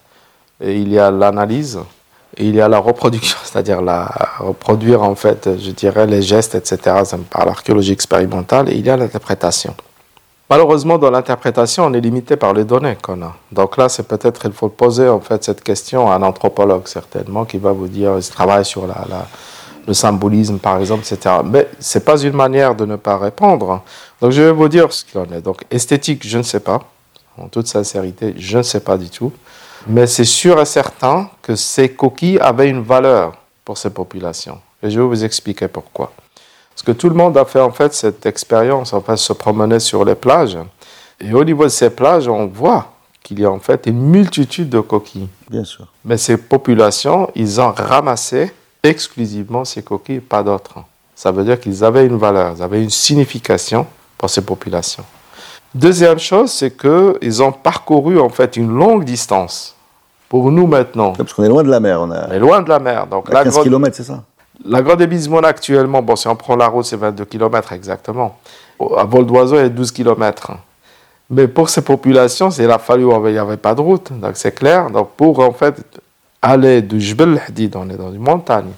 il 0.63 0.93
y 0.93 0.99
a 0.99 1.11
l'analyse, 1.11 1.79
il 2.39 2.55
y 2.55 2.61
a 2.61 2.69
la 2.69 2.79
reproduction, 2.79 3.39
c'est-à-dire 3.45 3.83
la 3.83 4.11
reproduire 4.39 5.03
en 5.03 5.15
fait, 5.15 5.51
je 5.59 5.71
dirais, 5.71 6.07
les 6.07 6.23
gestes, 6.23 6.55
etc. 6.55 6.97
par 7.31 7.47
l'archéologie 7.47 7.93
expérimentale, 7.93 8.71
et 8.71 8.75
il 8.75 8.87
y 8.87 8.91
a 8.91 8.97
l'interprétation. 8.97 9.75
Malheureusement, 10.53 10.99
dans 10.99 11.11
l'interprétation, 11.11 11.87
on 11.87 11.95
est 11.95 12.01
limité 12.01 12.37
par 12.37 12.53
les 12.53 12.65
données 12.65 12.99
qu'on 13.01 13.23
a. 13.23 13.35
Donc 13.51 13.79
là, 13.79 13.89
c'est 13.89 14.07
peut-être, 14.07 14.45
il 14.45 14.53
faut 14.53 14.69
poser 14.69 15.09
en 15.09 15.21
fait 15.21 15.43
cette 15.43 15.63
question 15.63 16.11
à 16.11 16.17
un 16.17 16.23
anthropologue 16.23 16.87
certainement 16.89 17.47
qui 17.47 17.57
va 17.57 17.73
vous 17.73 17.89
dire, 17.89 18.19
il 18.19 18.29
travaille 18.29 18.65
sur 18.65 18.87
le 19.87 19.95
symbolisme 19.95 20.59
par 20.59 20.79
exemple, 20.79 21.05
etc. 21.11 21.37
Mais 21.43 21.69
c'est 21.79 22.05
pas 22.05 22.21
une 22.21 22.35
manière 22.35 22.75
de 22.75 22.85
ne 22.85 22.97
pas 22.97 23.17
répondre. 23.17 23.83
Donc 24.21 24.33
je 24.33 24.43
vais 24.43 24.53
vous 24.53 24.69
dire 24.69 24.93
ce 24.93 25.07
qu'il 25.07 25.19
en 25.21 25.25
est. 25.35 25.41
Donc 25.41 25.65
esthétique, 25.71 26.27
je 26.27 26.37
ne 26.37 26.43
sais 26.43 26.61
pas. 26.61 26.81
En 27.39 27.49
toute 27.49 27.67
sincérité, 27.67 28.35
je 28.37 28.59
ne 28.59 28.63
sais 28.63 28.81
pas 28.81 28.99
du 28.99 29.09
tout. 29.09 29.33
Mais 29.87 30.07
c'est 30.07 30.25
sûr 30.25 30.61
et 30.61 30.65
certain 30.65 31.31
que 31.43 31.57
ces 31.57 31.91
coquilles 31.91 32.39
avaient 32.39 32.69
une 32.69 32.83
valeur 32.83 33.35
pour 33.65 33.79
ces 33.79 33.91
populations. 33.91 34.61
Et 34.83 34.91
je 34.91 35.01
vais 35.01 35.07
vous 35.07 35.25
expliquer 35.25 35.69
pourquoi. 35.69 36.13
Parce 36.71 36.83
que 36.83 36.93
tout 36.93 37.09
le 37.09 37.15
monde 37.15 37.37
a 37.37 37.45
fait 37.45 37.61
en 37.61 37.71
fait 37.71 37.93
cette 37.95 38.25
expérience, 38.27 38.93
en 38.93 39.01
fait, 39.01 39.17
se 39.17 39.33
promener 39.33 39.79
sur 39.79 40.05
les 40.05 40.15
plages. 40.15 40.59
Et 41.21 41.33
au 41.33 41.45
niveau 41.45 41.65
de 41.65 41.69
ces 41.69 41.91
plages, 41.91 42.29
on 42.29 42.47
voit 42.47 42.93
qu'il 43.23 43.41
y 43.41 43.45
a 43.45 43.51
en 43.51 43.61
fait 43.61 43.87
une 43.87 44.01
multitude 44.01 44.69
de 44.69 44.81
coquilles. 44.81 45.29
Bien 45.49 45.65
sûr. 45.65 45.87
Mais 46.05 46.17
ces 46.17 46.37
populations, 46.37 47.31
ils 47.35 47.61
ont 47.61 47.73
ramassé 47.73 48.53
exclusivement 48.83 49.65
ces 49.65 49.83
coquilles, 49.83 50.21
pas 50.21 50.43
d'autres. 50.43 50.79
Ça 51.15 51.31
veut 51.31 51.45
dire 51.45 51.61
qu'ils 51.61 51.85
avaient 51.85 52.07
une 52.07 52.17
valeur, 52.17 52.55
ils 52.57 52.63
avaient 52.63 52.83
une 52.83 52.91
signification 52.91 53.87
pour 54.19 54.29
ces 54.29 54.43
populations. 54.43 55.05
Deuxième 55.75 56.19
chose, 56.19 56.53
c'est 56.53 56.77
qu'ils 56.77 57.43
ont 57.43 57.53
parcouru 57.53 58.19
en 58.21 58.29
fait 58.29 58.57
une 58.57 58.75
longue 58.75 59.05
distance. 59.05 59.75
Pour 60.29 60.51
nous 60.51 60.67
maintenant. 60.67 61.13
Parce 61.13 61.35
qu'on 61.35 61.45
est 61.45 61.49
loin 61.49 61.63
de 61.63 61.71
la 61.71 61.81
mer. 61.81 62.01
On, 62.01 62.11
est 62.11 62.39
loin 62.39 62.63
de 62.63 62.69
la 62.69 62.79
mer. 62.79 63.07
Donc, 63.07 63.33
à 63.35 63.45
15 63.45 63.63
km, 63.63 63.95
c'est 63.95 64.05
ça? 64.05 64.23
La 64.65 64.81
des 64.81 65.07
Bismona 65.07 65.49
actuellement, 65.49 66.03
bon, 66.03 66.17
si 66.17 66.29
on 66.29 66.37
prend 66.37 66.57
la 66.57 66.69
route, 66.69 66.85
c'est 66.85 66.97
22 66.97 67.25
km 67.25 67.73
exactement. 67.73 68.39
À 68.97 69.05
vol 69.05 69.27
d'oiseau, 69.27 69.57
il 69.57 69.63
y 69.63 69.65
a 69.65 69.69
12 69.69 69.91
km. 69.91 70.53
Mais 71.29 71.49
pour 71.49 71.69
ces 71.69 71.83
populations, 71.83 72.51
il 72.51 72.71
a 72.71 72.79
fallu, 72.79 73.07
il 73.11 73.33
n'y 73.33 73.39
avait 73.39 73.57
pas 73.57 73.75
de 73.75 73.81
route, 73.81 74.13
donc 74.13 74.33
c'est 74.35 74.53
clair. 74.53 74.91
Donc 74.91 75.11
pour 75.17 75.39
en 75.41 75.53
fait 75.53 75.75
aller 76.43 76.83
de 76.83 76.99
Jbel 76.99 77.41
Hadid, 77.49 77.75
on 77.77 77.89
est 77.89 77.97
dans 77.97 78.13
une 78.13 78.21
montagne, 78.21 78.71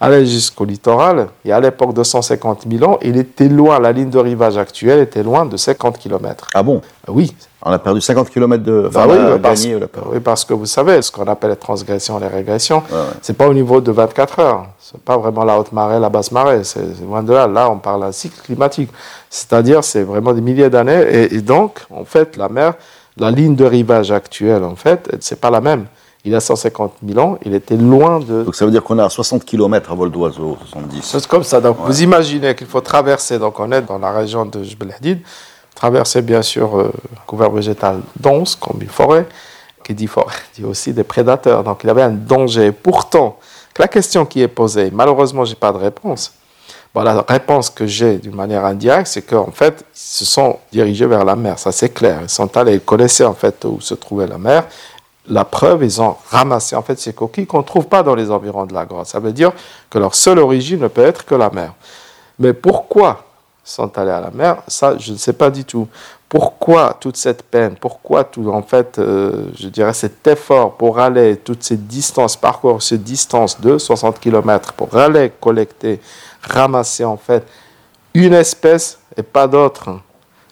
aller 0.00 0.26
jusqu'au 0.26 0.64
littoral, 0.64 1.28
et 1.44 1.52
à 1.52 1.60
l'époque 1.60 1.94
de 1.94 2.02
150 2.02 2.64
000 2.70 2.84
ans, 2.90 2.98
il 3.02 3.16
était 3.16 3.48
loin, 3.48 3.78
la 3.78 3.92
ligne 3.92 4.10
de 4.10 4.18
rivage 4.18 4.58
actuelle 4.58 5.00
était 5.00 5.22
loin 5.22 5.46
de 5.46 5.56
50 5.56 5.98
km. 5.98 6.48
Ah 6.54 6.62
bon? 6.62 6.82
Oui. 7.08 7.34
On 7.62 7.72
a 7.72 7.78
perdu 7.78 8.00
50 8.00 8.30
km 8.30 8.62
de... 8.62 8.84
Enfin, 8.88 9.06
oui, 9.08 9.38
parce, 9.42 9.64
oui, 9.64 10.20
parce 10.22 10.44
que 10.44 10.54
vous 10.54 10.66
savez, 10.66 11.02
ce 11.02 11.10
qu'on 11.10 11.24
appelle 11.24 11.50
les 11.50 11.56
transgressions, 11.56 12.18
les 12.18 12.28
régressions, 12.28 12.82
ce 12.88 12.96
c'est 13.22 13.36
pas 13.36 13.48
au 13.48 13.54
niveau 13.54 13.80
de 13.80 13.90
24 13.90 14.38
heures. 14.38 14.66
C'est 14.78 15.00
pas 15.00 15.16
vraiment 15.16 15.42
la 15.42 15.58
haute 15.58 15.72
marée, 15.72 15.98
la 15.98 16.08
basse 16.08 16.30
marée. 16.30 16.62
C'est 16.62 17.00
loin 17.02 17.24
de 17.24 17.32
là. 17.32 17.48
Là, 17.48 17.68
on 17.68 17.78
parle 17.78 18.02
d'un 18.02 18.12
cycle 18.12 18.40
climatique. 18.40 18.90
C'est-à-dire, 19.30 19.82
c'est 19.82 20.04
vraiment 20.04 20.32
des 20.32 20.42
milliers 20.42 20.70
d'années. 20.70 21.02
Et, 21.10 21.34
et, 21.34 21.40
donc, 21.40 21.80
en 21.90 22.04
fait, 22.04 22.36
la 22.36 22.48
mer, 22.48 22.74
la 23.16 23.32
ligne 23.32 23.56
de 23.56 23.64
rivage 23.64 24.12
actuelle, 24.12 24.62
en 24.62 24.76
fait, 24.76 25.16
c'est 25.20 25.40
pas 25.40 25.50
la 25.50 25.60
même 25.60 25.86
il 26.26 26.34
a 26.34 26.40
150 26.40 26.94
000 27.06 27.18
ans, 27.20 27.38
il 27.44 27.54
était 27.54 27.76
loin 27.76 28.18
de... 28.18 28.42
Donc 28.42 28.56
ça 28.56 28.64
veut 28.64 28.72
dire 28.72 28.82
qu'on 28.82 28.98
est 28.98 29.02
à 29.02 29.08
60 29.08 29.44
km 29.44 29.92
à 29.92 29.94
vol 29.94 30.10
d'oiseau, 30.10 30.58
70. 30.72 31.00
C'est 31.02 31.26
comme 31.28 31.44
ça. 31.44 31.60
Donc 31.60 31.76
vous 31.78 32.02
imaginez 32.02 32.54
qu'il 32.56 32.66
faut 32.66 32.80
traverser, 32.80 33.38
donc 33.38 33.60
on 33.60 33.70
est 33.70 33.82
dans 33.82 33.98
la 33.98 34.10
région 34.10 34.44
de 34.44 34.62
Jbel 34.64 34.92
Hadid, 34.92 35.20
traverser 35.76 36.22
bien 36.22 36.42
sûr 36.42 36.76
euh, 36.76 36.92
un 37.14 37.20
couvert 37.26 37.50
végétal 37.50 38.00
dense, 38.18 38.56
comme 38.56 38.82
une 38.82 38.88
forêt, 38.88 39.26
qui 39.84 39.94
dit 39.94 40.08
forêt, 40.08 40.34
dit 40.56 40.64
aussi 40.64 40.92
des 40.92 41.04
prédateurs. 41.04 41.62
Donc 41.62 41.84
il 41.84 41.86
y 41.86 41.90
avait 41.90 42.02
un 42.02 42.10
danger. 42.10 42.72
Pourtant, 42.72 43.38
la 43.78 43.86
question 43.86 44.26
qui 44.26 44.42
est 44.42 44.48
posée, 44.48 44.90
malheureusement, 44.92 45.44
je 45.44 45.50
n'ai 45.50 45.56
pas 45.56 45.70
de 45.70 45.78
réponse. 45.78 46.32
Bon, 46.92 47.02
la 47.02 47.24
réponse 47.28 47.70
que 47.70 47.86
j'ai 47.86 48.16
d'une 48.16 48.34
manière 48.34 48.64
indirecte, 48.64 49.06
c'est 49.06 49.22
qu'en 49.22 49.52
fait, 49.52 49.84
ils 49.94 49.98
se 49.98 50.24
sont 50.24 50.58
dirigés 50.72 51.06
vers 51.06 51.24
la 51.24 51.36
mer, 51.36 51.58
ça 51.58 51.70
c'est 51.70 51.90
clair. 51.90 52.20
Ils 52.22 52.28
sont 52.28 52.56
allés, 52.56 52.74
ils 52.74 52.80
connaissaient 52.80 53.24
en 53.24 53.34
fait 53.34 53.64
où 53.64 53.80
se 53.80 53.94
trouvait 53.94 54.26
la 54.26 54.38
mer, 54.38 54.64
la 55.28 55.44
preuve, 55.44 55.84
ils 55.84 56.00
ont 56.00 56.16
ramassé 56.30 56.76
en 56.76 56.82
fait 56.82 56.98
ces 56.98 57.12
coquilles 57.12 57.46
qu'on 57.46 57.58
ne 57.58 57.64
trouve 57.64 57.86
pas 57.86 58.02
dans 58.02 58.14
les 58.14 58.30
environs 58.30 58.66
de 58.66 58.74
la 58.74 58.84
grotte. 58.84 59.06
Ça 59.06 59.20
veut 59.20 59.32
dire 59.32 59.52
que 59.90 59.98
leur 59.98 60.14
seule 60.14 60.38
origine 60.38 60.80
ne 60.80 60.88
peut 60.88 61.04
être 61.04 61.24
que 61.24 61.34
la 61.34 61.50
mer. 61.50 61.72
Mais 62.38 62.52
pourquoi 62.52 63.24
sont 63.64 63.96
allés 63.98 64.10
à 64.10 64.20
la 64.20 64.30
mer? 64.30 64.62
Ça, 64.68 64.96
je 64.98 65.12
ne 65.12 65.16
sais 65.16 65.32
pas 65.32 65.50
du 65.50 65.64
tout. 65.64 65.88
Pourquoi 66.28 66.96
toute 66.98 67.16
cette 67.16 67.42
peine? 67.42 67.76
Pourquoi 67.80 68.24
tout, 68.24 68.50
en 68.50 68.62
fait, 68.62 68.98
euh, 68.98 69.46
je 69.58 69.68
dirais, 69.68 69.92
cet 69.92 70.26
effort 70.26 70.72
pour 70.76 70.98
aller 70.98 71.36
toutes 71.36 71.62
ces 71.62 71.76
distances, 71.76 72.36
parcourir 72.36 72.82
ces 72.82 72.98
distances 72.98 73.60
de 73.60 73.78
60 73.78 74.18
km 74.18 74.72
pour 74.72 74.94
aller 74.96 75.32
collecter, 75.40 76.00
ramasser 76.42 77.04
en 77.04 77.16
fait 77.16 77.46
une 78.14 78.34
espèce 78.34 78.98
et 79.16 79.22
pas 79.22 79.46
d'autre, 79.46 79.90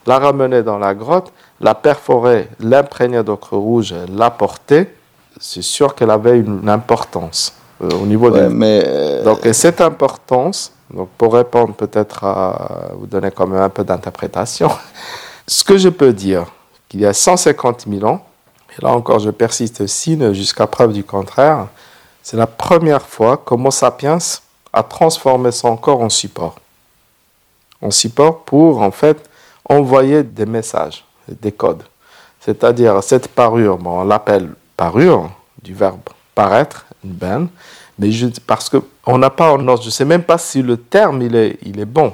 la 0.07 0.19
ramener 0.19 0.63
dans 0.63 0.79
la 0.79 0.95
grotte 0.95 1.33
la 1.61 1.75
perforer, 1.75 2.49
l'imprégner 2.61 3.23
d'ocre 3.23 3.57
rouge, 3.57 3.95
la 4.09 4.31
porter, 4.31 4.95
c'est 5.41 5.63
sûr 5.63 5.95
qu'elle 5.95 6.11
avait 6.11 6.39
une 6.39 6.69
importance 6.69 7.55
euh, 7.83 7.89
au 7.91 8.07
niveau 8.07 8.31
des... 8.31 8.49
Mais 8.49 8.83
euh, 8.87 9.25
Donc, 9.25 9.41
cette 9.53 9.81
importance, 9.81 10.73
donc 10.93 11.09
pour 11.17 11.35
répondre 11.35 11.75
peut-être 11.75 12.25
à 12.25 12.91
vous 12.99 13.07
donner 13.07 13.31
quand 13.31 13.47
même 13.47 13.63
un 13.63 13.69
peu 13.69 13.85
d'interprétation, 13.85 14.71
ce 15.47 15.65
que 15.65 15.79
je 15.79 15.89
peux 15.89 16.13
dire, 16.13 16.47
qu'il 16.89 17.01
y 17.01 17.07
a 17.07 17.13
150 17.13 17.87
000 17.89 18.05
ans, 18.05 18.25
et 18.77 18.85
là 18.85 18.91
encore 18.91 19.21
je 19.21 19.31
persiste 19.31 19.87
signe 19.87 20.33
jusqu'à 20.33 20.67
preuve 20.67 20.93
du 20.93 21.03
contraire, 21.03 21.69
c'est 22.23 22.37
la 22.37 22.47
première 22.47 23.03
fois 23.03 23.37
qu'Homo 23.37 23.71
sapiens 23.71 24.19
a 24.73 24.83
transformé 24.83 25.51
son 25.51 25.77
corps 25.77 26.01
en 26.01 26.09
support. 26.09 26.57
En 27.81 27.91
support 27.91 28.41
pour 28.45 28.83
en 28.83 28.91
fait 28.91 29.29
envoyer 29.69 30.23
des 30.23 30.47
messages 30.47 31.05
des 31.29 31.53
codes. 31.53 31.83
C'est-à-dire 32.41 33.03
cette 33.03 33.29
parure, 33.29 33.79
on 33.85 34.05
l'appelle 34.05 34.51
parure 34.77 35.31
du 35.63 35.75
verbe 35.75 36.01
paraître, 36.35 36.85
une 37.05 37.13
ben, 37.13 37.49
mais 37.99 38.11
je, 38.11 38.27
parce 38.47 38.69
qu'on 38.69 39.19
n'a 39.19 39.31
pas, 39.31 39.57
je 39.57 39.87
ne 39.87 39.91
sais 39.91 40.05
même 40.05 40.23
pas 40.23 40.39
si 40.39 40.63
le 40.63 40.77
terme 40.77 41.23
il 41.23 41.37
est, 41.37 41.59
il 41.63 41.79
est 41.79 41.85
bon, 41.85 42.13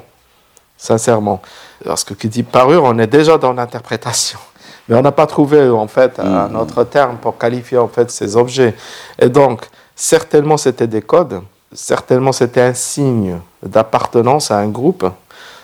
sincèrement. 0.77 1.41
Parce 1.83 2.03
que 2.03 2.13
qui 2.13 2.29
dit 2.29 2.43
parure, 2.43 2.83
on 2.83 2.97
est 2.99 3.07
déjà 3.07 3.37
dans 3.37 3.53
l'interprétation. 3.53 4.39
Mais 4.87 4.95
on 4.95 5.01
n'a 5.01 5.11
pas 5.11 5.27
trouvé 5.27 5.69
en 5.69 5.87
fait 5.87 6.19
un 6.19 6.49
mm. 6.49 6.55
autre 6.55 6.83
terme 6.83 7.17
pour 7.17 7.37
qualifier 7.37 7.77
en 7.77 7.87
fait 7.87 8.11
ces 8.11 8.35
objets. 8.35 8.75
Et 9.19 9.29
donc, 9.29 9.61
certainement 9.95 10.57
c'était 10.57 10.87
des 10.87 11.01
codes, 11.01 11.41
certainement 11.73 12.31
c'était 12.31 12.61
un 12.61 12.73
signe 12.73 13.39
d'appartenance 13.63 14.51
à 14.51 14.57
un 14.57 14.67
groupe, 14.67 15.09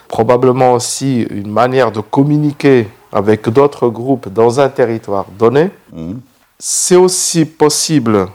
probablement 0.08 0.74
aussi 0.74 1.22
une 1.24 1.52
manière 1.52 1.92
de 1.92 2.02
communiquer 2.02 2.88
avec 3.12 3.50
d'autres 3.50 3.90
groupes 3.90 4.30
dans 4.30 4.60
un 4.60 4.70
territoire 4.70 5.26
donné, 5.38 5.70
mhm. 5.94 6.20
c'est 6.60 6.96
aussi 6.96 7.46
possible, 7.46 8.28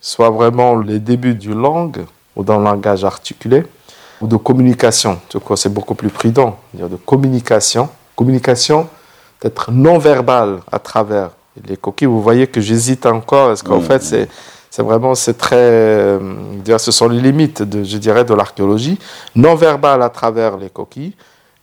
soit 0.00 0.30
vraiment 0.30 0.76
les 0.76 0.98
débuts 0.98 1.34
d'une 1.34 1.60
langue 1.60 2.04
ou 2.36 2.44
d'un 2.44 2.58
langage 2.58 3.04
articulé, 3.04 3.64
ou 4.20 4.26
de 4.26 4.36
communication. 4.36 5.20
C'est 5.56 5.72
beaucoup 5.72 5.94
plus 5.94 6.08
prudent, 6.08 6.58
de 6.74 6.96
communication. 6.96 7.88
Communication 8.16 8.88
peut-être 9.38 9.70
non 9.70 9.98
verbale 9.98 10.60
à 10.70 10.78
travers 10.78 11.30
les 11.68 11.76
coquilles. 11.76 12.06
Vous 12.06 12.22
voyez 12.22 12.46
que 12.46 12.60
j'hésite 12.60 13.06
encore, 13.06 13.48
parce 13.48 13.62
qu'en 13.62 13.78
mhm. 13.78 13.84
fait, 13.84 14.02
c'est 14.02 14.28
c'est 14.70 14.82
vraiment, 14.82 15.14
c'est 15.14 15.38
très, 15.38 15.56
euh, 15.56 16.78
ce 16.78 16.92
sont 16.92 17.08
les 17.08 17.20
limites, 17.20 17.62
de, 17.62 17.84
je 17.84 17.96
dirais, 17.98 18.24
de 18.24 18.34
l'archéologie, 18.34 18.98
non 19.34 19.54
verbale 19.54 20.02
à 20.02 20.10
travers 20.10 20.56
les 20.56 20.70
coquilles, 20.70 21.14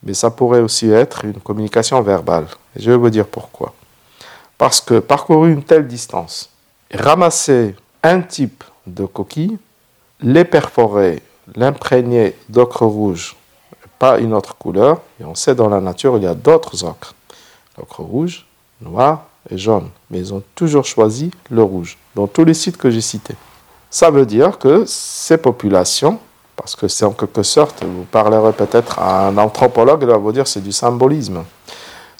mais 0.03 0.13
ça 0.13 0.31
pourrait 0.31 0.61
aussi 0.61 0.89
être 0.89 1.25
une 1.25 1.39
communication 1.39 2.01
verbale. 2.01 2.47
Je 2.75 2.91
vais 2.91 2.97
vous 2.97 3.09
dire 3.09 3.27
pourquoi. 3.27 3.73
Parce 4.57 4.81
que 4.81 4.99
parcourir 4.99 5.53
une 5.53 5.63
telle 5.63 5.87
distance, 5.87 6.49
ramasser 6.93 7.75
un 8.03 8.21
type 8.21 8.63
de 8.87 9.05
coquille, 9.05 9.57
les 10.21 10.45
perforer, 10.45 11.21
l'imprégner 11.55 12.35
d'ocre 12.49 12.85
rouge, 12.85 13.35
pas 13.99 14.19
une 14.19 14.33
autre 14.33 14.55
couleur, 14.55 15.01
et 15.19 15.25
on 15.25 15.35
sait 15.35 15.55
dans 15.55 15.69
la 15.69 15.81
nature 15.81 16.17
il 16.17 16.23
y 16.23 16.27
a 16.27 16.35
d'autres 16.35 16.83
ocres, 16.83 17.13
l'ocre 17.77 18.01
rouge, 18.01 18.45
noir 18.81 19.25
et 19.49 19.57
jaune, 19.57 19.89
mais 20.09 20.19
ils 20.19 20.33
ont 20.33 20.43
toujours 20.55 20.85
choisi 20.85 21.31
le 21.49 21.63
rouge, 21.63 21.97
dans 22.15 22.27
tous 22.27 22.45
les 22.45 22.53
sites 22.53 22.77
que 22.77 22.89
j'ai 22.89 23.01
cités. 23.01 23.35
Ça 23.89 24.09
veut 24.09 24.25
dire 24.25 24.57
que 24.57 24.83
ces 24.85 25.37
populations 25.37 26.19
parce 26.55 26.75
que 26.75 26.87
c'est 26.87 27.05
en 27.05 27.11
quelque 27.11 27.43
sorte, 27.43 27.83
vous 27.83 28.05
parlerez 28.05 28.53
peut-être 28.53 28.99
à 28.99 29.27
un 29.27 29.37
anthropologue, 29.37 29.99
il 30.01 30.07
va 30.07 30.17
vous 30.17 30.31
dire 30.31 30.47
c'est 30.47 30.61
du 30.61 30.71
symbolisme. 30.71 31.43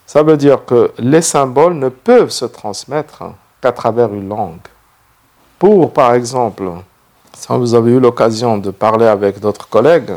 Ça 0.05 0.23
veut 0.23 0.37
dire 0.37 0.65
que 0.65 0.91
les 0.99 1.21
symboles 1.21 1.75
ne 1.75 1.89
peuvent 1.89 2.29
se 2.29 2.45
transmettre 2.45 3.23
qu'à 3.61 3.71
travers 3.71 4.13
une 4.13 4.29
langue. 4.29 4.59
Pour, 5.57 5.91
par 5.93 6.13
exemple, 6.13 6.69
si 7.33 7.47
vous 7.49 7.73
avez 7.73 7.91
eu 7.91 7.99
l'occasion 7.99 8.57
de 8.57 8.71
parler 8.71 9.07
avec 9.07 9.39
d'autres 9.39 9.67
collègues, 9.67 10.11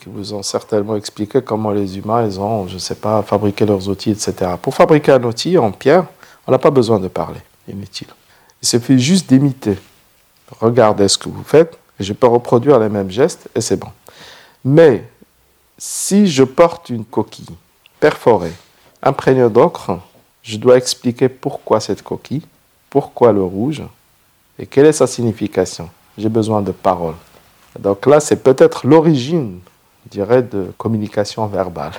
qui 0.00 0.08
vous 0.08 0.34
ont 0.34 0.42
certainement 0.42 0.96
expliqué 0.96 1.42
comment 1.42 1.70
les 1.70 1.98
humains, 1.98 2.24
ils 2.26 2.38
ont, 2.38 2.68
je 2.68 2.74
ne 2.74 2.78
sais 2.78 2.94
pas, 2.94 3.22
fabriqué 3.22 3.66
leurs 3.66 3.88
outils, 3.88 4.10
etc. 4.10 4.52
Pour 4.60 4.74
fabriquer 4.74 5.12
un 5.12 5.24
outil 5.24 5.58
en 5.58 5.72
pierre, 5.72 6.04
on 6.46 6.52
n'a 6.52 6.58
pas 6.58 6.70
besoin 6.70 6.98
de 6.98 7.08
parler, 7.08 7.40
inutile. 7.68 8.08
Il 8.62 8.68
suffit 8.68 8.98
juste 8.98 9.28
d'imiter. 9.28 9.78
Regardez 10.60 11.08
ce 11.08 11.18
que 11.18 11.28
vous 11.28 11.42
faites, 11.42 11.78
je 11.98 12.12
peux 12.12 12.26
reproduire 12.26 12.78
les 12.78 12.88
mêmes 12.88 13.10
gestes 13.10 13.48
et 13.54 13.60
c'est 13.60 13.76
bon. 13.76 13.88
Mais 14.64 15.04
si 15.78 16.26
je 16.26 16.44
porte 16.44 16.90
une 16.90 17.04
coquille 17.04 17.54
perforée, 18.00 18.52
imprégnée 19.02 19.48
d'ocre, 19.48 19.98
je 20.42 20.56
dois 20.56 20.76
expliquer 20.76 21.28
pourquoi 21.28 21.80
cette 21.80 22.02
coquille, 22.02 22.42
pourquoi 22.90 23.32
le 23.32 23.42
rouge 23.42 23.82
et 24.58 24.66
quelle 24.66 24.86
est 24.86 24.92
sa 24.92 25.06
signification. 25.06 25.88
J'ai 26.16 26.28
besoin 26.28 26.62
de 26.62 26.70
paroles. 26.70 27.16
Donc 27.78 28.06
là, 28.06 28.20
c'est 28.20 28.42
peut-être 28.42 28.86
l'origine, 28.86 29.58
je 30.04 30.10
dirais, 30.10 30.42
de 30.42 30.72
communication 30.78 31.46
verbale. 31.46 31.92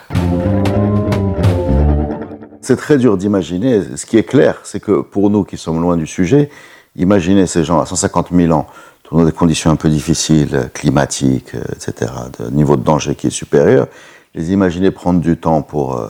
C'est 2.66 2.78
très 2.78 2.98
dur 2.98 3.16
d'imaginer. 3.16 3.96
Ce 3.96 4.08
qui 4.08 4.18
est 4.18 4.24
clair, 4.24 4.62
c'est 4.64 4.80
que 4.80 5.02
pour 5.02 5.30
nous 5.30 5.44
qui 5.44 5.56
sommes 5.56 5.80
loin 5.80 5.98
du 5.98 6.08
sujet, 6.08 6.50
imaginez 6.96 7.46
ces 7.46 7.64
gens 7.64 7.80
à 7.80 7.86
150 7.86 8.30
000 8.32 8.52
ans 8.54 8.66
dans 9.12 9.24
des 9.24 9.32
conditions 9.32 9.70
un 9.70 9.76
peu 9.76 9.88
difficiles, 9.88 10.72
climatiques, 10.74 11.54
euh, 11.54 11.62
etc., 11.76 12.12
de 12.40 12.50
niveau 12.50 12.76
de 12.76 12.82
danger 12.82 13.14
qui 13.14 13.28
est 13.28 13.30
supérieur, 13.30 13.86
les 14.34 14.52
imaginer 14.52 14.90
prendre 14.90 15.22
du 15.22 15.38
temps 15.38 15.62
pour 15.62 15.96
euh, 15.96 16.08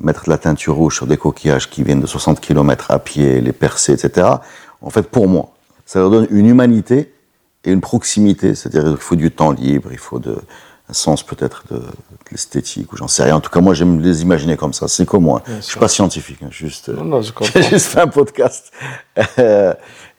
mettre 0.00 0.24
de 0.24 0.30
la 0.30 0.38
teinture 0.38 0.74
rouge 0.74 0.96
sur 0.96 1.06
des 1.06 1.18
coquillages 1.18 1.68
qui 1.68 1.82
viennent 1.82 2.00
de 2.00 2.06
60 2.06 2.40
km 2.40 2.92
à 2.92 2.98
pied, 2.98 3.42
les 3.42 3.52
percer, 3.52 3.92
etc., 3.92 4.26
en 4.80 4.88
fait, 4.88 5.02
pour 5.02 5.28
moi, 5.28 5.50
ça 5.84 5.98
leur 5.98 6.08
donne 6.08 6.28
une 6.30 6.46
humanité 6.46 7.12
et 7.64 7.72
une 7.72 7.82
proximité, 7.82 8.54
c'est-à-dire 8.54 8.84
qu'il 8.84 8.96
faut 8.96 9.16
du 9.16 9.30
temps 9.30 9.52
libre, 9.52 9.90
il 9.92 9.98
faut 9.98 10.18
de, 10.18 10.38
un 10.90 10.92
sens 10.92 11.22
peut-être 11.22 11.64
de, 11.70 11.82
l'esthétique, 12.30 12.92
ou 12.92 12.96
j'en 12.96 13.08
sais 13.08 13.24
rien. 13.24 13.36
En 13.36 13.40
tout 13.40 13.50
cas, 13.50 13.60
moi, 13.60 13.74
j'aime 13.74 14.00
les 14.00 14.22
imaginer 14.22 14.56
comme 14.56 14.72
ça. 14.72 14.86
C'est 14.88 15.06
comme 15.06 15.24
moi. 15.24 15.42
Je 15.46 15.54
je 15.54 15.60
suis 15.60 15.80
pas 15.80 15.88
scientifique, 15.88 16.38
hein, 16.42 16.48
juste, 16.50 16.88
non, 16.88 17.04
non, 17.04 17.22
je 17.22 17.32
j'ai 17.54 17.62
juste 17.62 17.86
fait 17.86 18.00
un 18.00 18.06
podcast. 18.06 18.72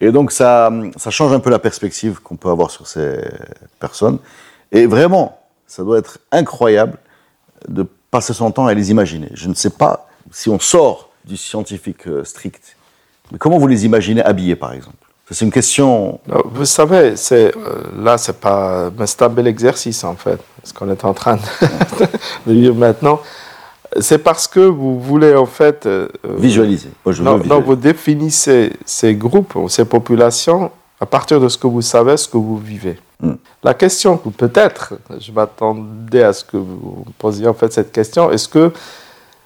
et 0.01 0.11
donc, 0.11 0.31
ça, 0.31 0.71
ça 0.97 1.09
change 1.09 1.31
un 1.33 1.39
peu 1.39 1.49
la 1.49 1.59
perspective 1.59 2.19
qu'on 2.21 2.35
peut 2.35 2.49
avoir 2.49 2.71
sur 2.71 2.87
ces 2.87 3.21
personnes. 3.79 4.19
Et 4.71 4.87
vraiment, 4.87 5.39
ça 5.67 5.83
doit 5.83 5.99
être 5.99 6.19
incroyable 6.31 6.97
de 7.67 7.83
passer 8.09 8.33
son 8.33 8.51
temps 8.51 8.67
à 8.67 8.73
les 8.73 8.91
imaginer. 8.91 9.29
Je 9.33 9.47
ne 9.47 9.53
sais 9.53 9.69
pas 9.69 10.09
si 10.31 10.49
on 10.49 10.59
sort 10.59 11.09
du 11.25 11.37
scientifique 11.37 12.07
euh, 12.07 12.23
strict, 12.23 12.75
mais 13.31 13.37
comment 13.37 13.57
vous 13.57 13.67
les 13.67 13.85
imaginez 13.85 14.21
habillés, 14.21 14.55
par 14.55 14.73
exemple? 14.73 14.97
C'est 15.29 15.45
une 15.45 15.51
question. 15.51 16.19
Vous 16.45 16.65
savez, 16.65 17.15
c'est 17.15 17.55
euh, 17.55 17.83
là, 17.97 18.17
c'est 18.17 18.37
pas, 18.37 18.91
c'est 19.05 19.21
un 19.21 19.29
bel 19.29 19.47
exercice 19.47 20.03
en 20.03 20.15
fait, 20.15 20.41
ce 20.63 20.73
qu'on 20.73 20.89
est 20.89 21.03
en 21.05 21.13
train 21.13 21.37
de, 22.47 22.53
vivre 22.53 22.75
maintenant. 22.75 23.19
C'est 23.99 24.19
parce 24.19 24.47
que 24.47 24.61
vous 24.61 24.99
voulez 24.99 25.35
en 25.35 25.45
fait 25.45 25.85
euh, 25.85 26.07
visualiser. 26.37 26.89
je 27.05 27.23
non, 27.23 27.59
vous 27.59 27.75
définissez 27.75 28.73
ces 28.85 29.15
groupes, 29.15 29.57
ces 29.67 29.85
populations 29.85 30.71
à 30.99 31.05
partir 31.05 31.41
de 31.41 31.49
ce 31.49 31.57
que 31.57 31.67
vous 31.67 31.81
savez, 31.81 32.15
ce 32.15 32.27
que 32.27 32.37
vous 32.37 32.57
vivez. 32.57 32.97
Hmm. 33.19 33.33
La 33.63 33.73
question, 33.73 34.17
peut-être, 34.17 34.93
je 35.19 35.31
m'attendais 35.31 36.23
à 36.23 36.31
ce 36.31 36.43
que 36.43 36.57
vous 36.57 37.05
posiez 37.17 37.47
en 37.47 37.53
fait 37.53 37.73
cette 37.73 37.91
question, 37.91 38.31
est-ce 38.31 38.47
que 38.47 38.71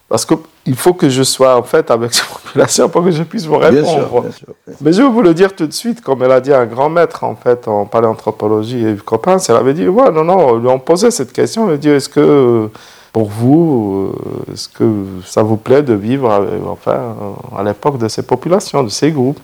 parce 0.08 0.26
qu'il 0.66 0.76
faut 0.76 0.94
que 0.94 1.10
je 1.10 1.22
sois 1.22 1.56
en 1.56 1.64
fait 1.64 1.92
avec 1.92 2.14
cette 2.14 2.28
population 2.28 2.90
pour 2.90 3.04
que 3.04 3.12
je 3.12 3.22
puisse 3.24 3.46
vous 3.46 3.58
répondre. 3.58 3.84
Bien 3.84 4.32
sûr, 4.32 4.48
Mais 4.82 4.92
je 4.92 5.02
vais 5.04 5.08
vous 5.08 5.22
le 5.22 5.34
dire 5.34 5.56
tout 5.56 5.68
de 5.68 5.74
suite, 5.74 6.02
comme 6.02 6.24
elle 6.24 6.32
a 6.32 6.42
dit 6.42 6.54
un 6.54 6.66
grand 6.66 6.90
maître 6.90 7.24
en 7.24 7.36
fait 7.36 7.68
en 7.68 7.86
paléanthropologie 7.86 8.86
et 8.86 8.96
copain, 8.96 9.38
elle 9.38 9.56
avait 9.56 9.76
dit 9.76 9.88
ouais 9.88 10.12
non 10.12 10.24
non, 10.24 10.56
lui 10.58 10.68
on 10.68 10.80
posait 10.80 11.12
cette 11.12 11.32
question, 11.32 11.70
elle 11.70 11.78
dit 11.78 11.90
est-ce 11.90 12.10
que 12.10 12.70
pour 13.14 13.30
vous, 13.30 14.12
euh, 14.12 14.54
est-ce 14.54 14.68
que 14.68 15.06
ça 15.24 15.44
vous 15.44 15.56
plaît 15.56 15.84
de 15.84 15.94
vivre 15.94 16.46
enfin 16.68 17.16
à 17.56 17.64
l'époque 17.64 17.98
de 18.00 18.08
ces 18.08 18.24
populations, 18.24 18.84
de 18.84 18.90
ces 18.90 19.12
groupes? 19.12 19.40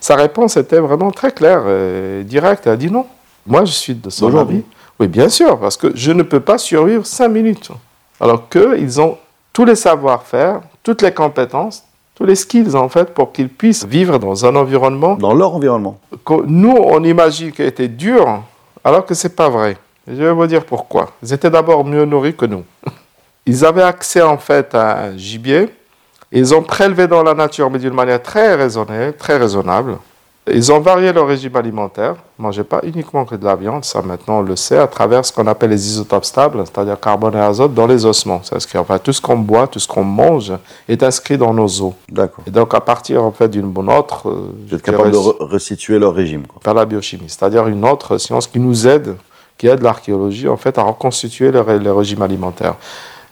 Sa 0.00 0.16
réponse 0.16 0.56
était 0.56 0.80
vraiment 0.80 1.12
très 1.12 1.30
claire 1.30 1.68
et 1.68 2.24
directe. 2.24 2.66
Elle 2.66 2.72
a 2.72 2.76
dit 2.76 2.90
non. 2.90 3.06
Moi 3.46 3.64
je 3.64 3.72
suis 3.72 3.94
de 3.94 4.10
son 4.10 4.36
avis. 4.36 4.62
Oui 4.98 5.06
bien 5.06 5.28
sûr, 5.28 5.60
parce 5.60 5.76
que 5.76 5.92
je 5.94 6.12
ne 6.12 6.22
peux 6.22 6.40
pas 6.40 6.58
survivre 6.58 7.06
cinq 7.06 7.28
minutes. 7.28 7.70
Alors 8.20 8.48
qu'ils 8.48 9.00
ont 9.00 9.18
tous 9.52 9.64
les 9.64 9.76
savoir-faire, 9.76 10.60
toutes 10.82 11.02
les 11.02 11.12
compétences, 11.12 11.84
tous 12.14 12.24
les 12.24 12.36
skills 12.36 12.74
en 12.74 12.88
fait 12.88 13.12
pour 13.14 13.32
qu'ils 13.32 13.48
puissent 13.48 13.84
vivre 13.84 14.18
dans 14.18 14.46
un 14.46 14.56
environnement. 14.56 15.14
Dans 15.16 15.34
leur 15.34 15.54
environnement. 15.54 15.98
Que 16.24 16.44
nous, 16.46 16.76
on 16.76 17.02
imagine 17.04 17.52
qu'il 17.52 17.64
était 17.64 17.88
dur, 17.88 18.42
alors 18.84 19.04
que 19.04 19.14
c'est 19.14 19.34
pas 19.36 19.48
vrai. 19.48 19.76
Je 20.06 20.14
vais 20.14 20.32
vous 20.32 20.46
dire 20.46 20.64
pourquoi. 20.64 21.12
Ils 21.22 21.32
étaient 21.32 21.50
d'abord 21.50 21.84
mieux 21.84 22.04
nourris 22.04 22.34
que 22.34 22.46
nous. 22.46 22.64
Ils 23.46 23.64
avaient 23.64 23.82
accès 23.82 24.22
en 24.22 24.38
fait 24.38 24.74
à 24.74 25.04
un 25.04 25.16
gibier. 25.16 25.68
Ils 26.30 26.54
ont 26.54 26.62
prélevé 26.62 27.06
dans 27.06 27.22
la 27.22 27.34
nature, 27.34 27.70
mais 27.70 27.78
d'une 27.78 27.92
manière 27.92 28.22
très 28.22 28.54
raisonnée, 28.54 29.12
très 29.12 29.36
raisonnable. 29.36 29.98
Ils 30.50 30.72
ont 30.72 30.80
varié 30.80 31.12
leur 31.12 31.28
régime 31.28 31.54
alimentaire, 31.54 32.16
ne 32.36 32.42
mangeaient 32.42 32.64
pas 32.64 32.80
uniquement 32.82 33.24
que 33.24 33.36
de 33.36 33.44
la 33.44 33.54
viande, 33.54 33.84
ça 33.84 34.02
maintenant 34.02 34.38
on 34.38 34.42
le 34.42 34.56
sait, 34.56 34.76
à 34.76 34.88
travers 34.88 35.24
ce 35.24 35.32
qu'on 35.32 35.46
appelle 35.46 35.70
les 35.70 35.86
isotopes 35.86 36.24
stables, 36.24 36.64
c'est-à-dire 36.66 36.98
carbone 36.98 37.36
et 37.36 37.40
azote 37.40 37.74
dans 37.74 37.86
les 37.86 38.04
ossements. 38.04 38.40
C'est-à-dire 38.42 38.80
enfin, 38.80 38.98
tout 38.98 39.12
ce 39.12 39.20
qu'on 39.20 39.38
boit, 39.38 39.68
tout 39.68 39.78
ce 39.78 39.86
qu'on 39.86 40.02
mange 40.02 40.52
est 40.88 41.00
inscrit 41.04 41.38
dans 41.38 41.54
nos 41.54 41.82
os. 41.82 41.92
D'accord. 42.10 42.42
Et 42.44 42.50
donc 42.50 42.74
à 42.74 42.80
partir 42.80 43.22
en 43.22 43.30
fait 43.30 43.48
d'une 43.48 43.70
bonne 43.70 43.88
autre... 43.88 44.28
Euh, 44.28 44.52
Vous 44.66 44.74
êtes 44.74 44.82
capable 44.82 45.12
de 45.12 45.16
resituer 45.16 46.00
leur 46.00 46.12
régime. 46.12 46.44
Quoi. 46.48 46.60
Par 46.60 46.74
la 46.74 46.86
biochimie, 46.86 47.28
c'est-à-dire 47.28 47.68
une 47.68 47.84
autre 47.84 48.18
science 48.18 48.48
qui 48.48 48.58
nous 48.58 48.88
aide, 48.88 49.14
qui 49.56 49.68
aide 49.68 49.80
l'archéologie 49.80 50.48
en 50.48 50.56
fait 50.56 50.76
à 50.76 50.82
reconstituer 50.82 51.52
le, 51.52 51.62
le 51.78 51.92
régime 51.92 52.20
alimentaire. 52.20 52.74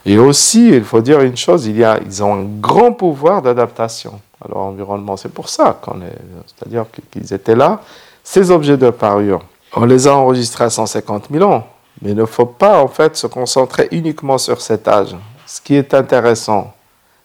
Et 0.05 0.17
aussi, 0.17 0.69
il 0.69 0.83
faut 0.83 1.01
dire 1.01 1.21
une 1.21 1.37
chose, 1.37 1.67
a, 1.67 1.99
ils 1.99 2.23
ont 2.23 2.33
un 2.33 2.43
grand 2.43 2.91
pouvoir 2.91 3.41
d'adaptation 3.41 4.19
à 4.43 4.47
leur 4.47 4.57
environnement. 4.57 5.15
C'est 5.15 5.31
pour 5.31 5.49
ça 5.49 5.77
qu'on 5.81 6.01
est, 6.01 6.17
c'est-à-dire 6.47 6.85
qu'ils 7.11 7.33
étaient 7.33 7.55
là. 7.55 7.81
Ces 8.23 8.49
objets 8.51 8.77
de 8.77 8.89
parure, 8.89 9.41
on 9.75 9.85
les 9.85 10.07
a 10.07 10.15
enregistrés 10.15 10.65
à 10.65 10.69
150 10.69 11.27
000 11.31 11.49
ans, 11.49 11.67
mais 12.01 12.11
il 12.11 12.17
ne 12.17 12.25
faut 12.25 12.45
pas 12.45 12.81
en 12.81 12.87
fait 12.87 13.15
se 13.15 13.27
concentrer 13.27 13.87
uniquement 13.91 14.37
sur 14.37 14.61
cet 14.61 14.87
âge. 14.87 15.15
Ce 15.45 15.61
qui 15.61 15.75
est 15.75 15.93
intéressant, 15.93 16.73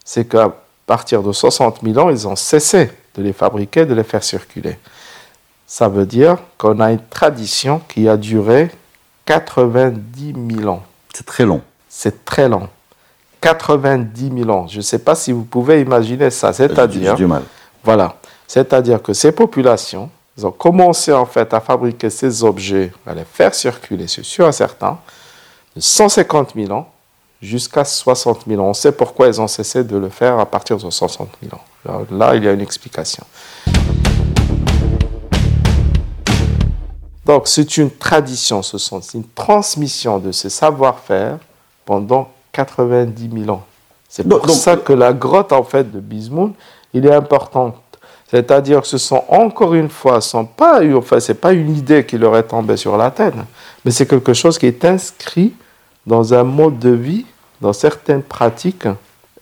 c'est 0.05 0.27
qu'à 0.27 0.55
partir 0.87 1.23
de 1.23 1.33
60 1.33 1.81
000 1.83 1.99
ans, 1.99 2.11
ils 2.11 2.29
ont 2.29 2.37
cessé 2.37 2.91
de 3.15 3.23
les 3.23 3.33
fabriquer, 3.33 3.87
de 3.87 3.95
les 3.95 4.05
faire 4.05 4.23
circuler. 4.23 4.79
Ça 5.67 5.89
veut 5.89 6.07
dire 6.07 6.37
qu'on 6.59 6.79
a 6.81 6.93
une 6.93 7.05
tradition 7.11 7.81
qui 7.89 8.09
a 8.09 8.17
duré 8.17 8.71
90 9.25 10.35
000 10.57 10.69
ans. 10.69 10.83
C'est 11.13 11.27
très 11.27 11.45
long. 11.45 11.63
C'est 11.99 12.27
très 12.27 12.47
long. 12.47 12.69
90 13.41 14.31
000 14.37 14.51
ans. 14.51 14.67
Je 14.67 14.77
ne 14.77 14.83
sais 14.83 14.99
pas 14.99 15.15
si 15.15 15.33
vous 15.33 15.45
pouvez 15.45 15.81
imaginer 15.81 16.29
ça. 16.29 16.53
C'est-à-dire, 16.53 17.15
du 17.15 17.27
mal. 17.27 17.43
Voilà. 17.83 18.17
C'est-à-dire 18.47 19.03
que 19.03 19.15
ces 19.15 19.33
populations, 19.33 20.11
ont 20.43 20.51
commencé 20.51 21.11
en 21.15 21.25
fait 21.25 21.55
à 21.55 21.61
fabriquer 21.61 22.11
ces 22.11 22.45
objets, 22.45 22.93
à 23.07 23.15
les 23.15 23.25
faire 23.25 23.55
circuler, 23.55 24.07
c'est 24.09 24.23
sûr 24.23 24.47
et 24.47 24.53
certain, 24.53 24.99
de 25.75 25.81
150 25.81 26.53
000 26.55 26.71
ans 26.71 26.87
jusqu'à 27.41 27.87
60 27.87 28.43
000 28.47 28.63
ans. 28.63 28.69
On 28.69 28.75
sait 28.75 28.93
pourquoi 28.93 29.29
ils 29.29 29.41
ont 29.41 29.49
cessé 29.49 29.83
de 29.83 29.97
le 29.97 30.11
faire 30.11 30.39
à 30.39 30.45
partir 30.45 30.77
de 30.77 30.91
60 30.91 31.31
000 31.43 31.55
ans. 31.55 32.05
là, 32.11 32.37
il 32.37 32.45
y 32.45 32.49
a 32.49 32.53
une 32.53 32.61
explication. 32.61 33.25
Donc, 37.25 37.49
c'est 37.49 37.79
une 37.79 37.91
tradition, 37.91 38.61
ce 38.63 38.77
sont 38.77 39.01
une 39.01 39.27
transmission 39.35 40.19
de 40.19 40.31
ces 40.31 40.51
savoir-faire 40.51 41.39
pendant 41.87 42.29
90 42.53 43.31
000 43.45 43.51
ans. 43.51 43.65
C'est 44.09 44.29
pour 44.29 44.49
ça 44.51 44.77
que 44.77 44.93
la 44.93 45.15
grotte 45.15 45.53
en 45.53 45.63
fait 45.63 45.91
de 45.91 46.01
Bismoun, 46.01 46.53
il 46.93 47.07
est 47.07 47.15
importante. 47.15 47.77
C'est-à-dire 48.29 48.83
que 48.83 48.89
ce 48.89 48.99
sont 48.99 49.23
encore 49.29 49.75
une 49.75 49.89
fois, 49.89 50.21
ce 50.21 50.37
n'est 50.37 50.49
pas, 50.57 50.81
enfin, 50.95 51.19
pas 51.41 51.53
une 51.53 51.77
idée 51.77 52.05
qui 52.05 52.19
leur 52.19 52.37
est 52.37 52.43
tombée 52.43 52.77
sur 52.77 52.97
la 52.97 53.11
tête, 53.11 53.35
mais 53.85 53.91
c'est 53.91 54.07
quelque 54.07 54.35
chose 54.35 54.59
qui 54.59 54.67
est 54.67 54.85
inscrit 54.85 55.55
dans 56.05 56.35
un 56.35 56.43
mode 56.43 56.79
de 56.79 56.91
vie, 56.91 57.25
dans 57.61 57.73
certaines 57.73 58.23
pratiques, 58.23 58.89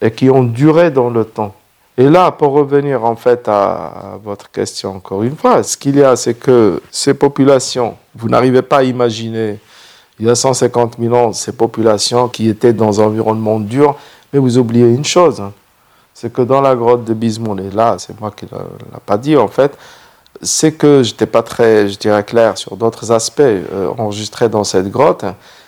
et 0.01 0.11
qui 0.11 0.29
ont 0.29 0.43
duré 0.43 0.91
dans 0.91 1.09
le 1.09 1.25
temps. 1.25 1.55
Et 1.97 2.09
là, 2.09 2.29
pour 2.31 2.51
revenir 2.51 3.05
en 3.05 3.15
fait 3.15 3.47
à, 3.47 4.19
votre 4.23 4.51
question 4.51 4.95
encore 4.95 5.23
une 5.23 5.35
fois, 5.35 5.63
ce 5.63 5.77
qu'il 5.77 5.95
y 5.95 6.03
a, 6.03 6.15
c'est 6.15 6.33
que 6.33 6.81
ces 6.91 7.13
populations, 7.13 7.95
vous 8.13 8.27
n'arrivez 8.27 8.61
pas 8.61 8.79
à 8.79 8.83
imaginer 8.83 9.59
il 10.19 10.25
y 10.25 10.29
a 10.29 10.35
150 10.35 10.95
000 10.99 11.13
ans, 11.13 11.33
ces 11.33 11.51
populations 11.51 12.29
qui 12.29 12.47
étaient 12.47 12.73
dans 12.73 13.01
un 13.01 13.05
environnement 13.05 13.59
dur, 13.59 13.95
mais 14.31 14.39
vous 14.39 14.57
oubliez 14.57 14.87
une 14.87 15.05
chose, 15.05 15.41
hein. 15.41 15.51
c'est 16.13 16.31
que 16.31 16.41
dans 16.41 16.61
la 16.61 16.75
grotte 16.75 17.03
de 17.03 17.13
Bismon, 17.13 17.57
et 17.57 17.69
là, 17.69 17.97
c'est 17.99 18.19
moi 18.19 18.31
qui 18.31 18.45
ne 18.45 18.57
l'ai 18.57 18.99
pas 19.05 19.17
dit 19.17 19.35
en 19.35 19.47
fait, 19.47 19.77
c'est 20.41 20.73
que 20.73 21.03
je 21.03 21.11
n'étais 21.11 21.25
pas 21.25 21.43
très, 21.43 21.89
je 21.89 21.97
dirais, 21.97 22.23
clair 22.23 22.57
sur 22.57 22.75
d'autres 22.77 23.11
aspects 23.11 23.39
euh, 23.41 23.89
enregistrés 23.97 24.49
dans 24.49 24.63
cette 24.63 24.89
grotte. 24.89 25.25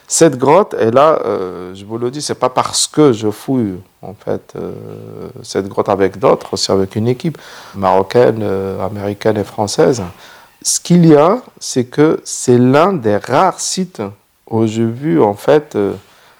Cette 0.09 0.37
grotte, 0.37 0.73
et 0.79 0.89
là, 0.89 1.19
euh, 1.25 1.75
je 1.75 1.83
vous 1.83 1.97
le 1.97 2.09
dis, 2.09 2.21
c'est 2.21 2.35
pas 2.35 2.49
parce 2.49 2.87
que 2.87 3.11
je 3.11 3.29
fouille 3.29 3.75
en 4.01 4.13
fait 4.13 4.53
euh, 4.55 4.71
cette 5.43 5.67
grotte 5.67 5.89
avec 5.89 6.17
d'autres, 6.17 6.53
aussi 6.53 6.71
avec 6.71 6.95
une 6.95 7.09
équipe 7.09 7.37
marocaine, 7.75 8.41
américaine 8.81 9.37
et 9.37 9.43
française. 9.43 10.01
Ce 10.61 10.79
qu'il 10.79 11.05
y 11.05 11.15
a, 11.15 11.41
c'est 11.59 11.85
que 11.85 12.21
c'est 12.23 12.57
l'un 12.57 12.93
des 12.93 13.17
rares 13.17 13.59
sites 13.59 14.01
j'ai 14.65 14.85
vu 14.85 15.21
en 15.21 15.33
fait 15.33 15.75
euh, 15.75 15.93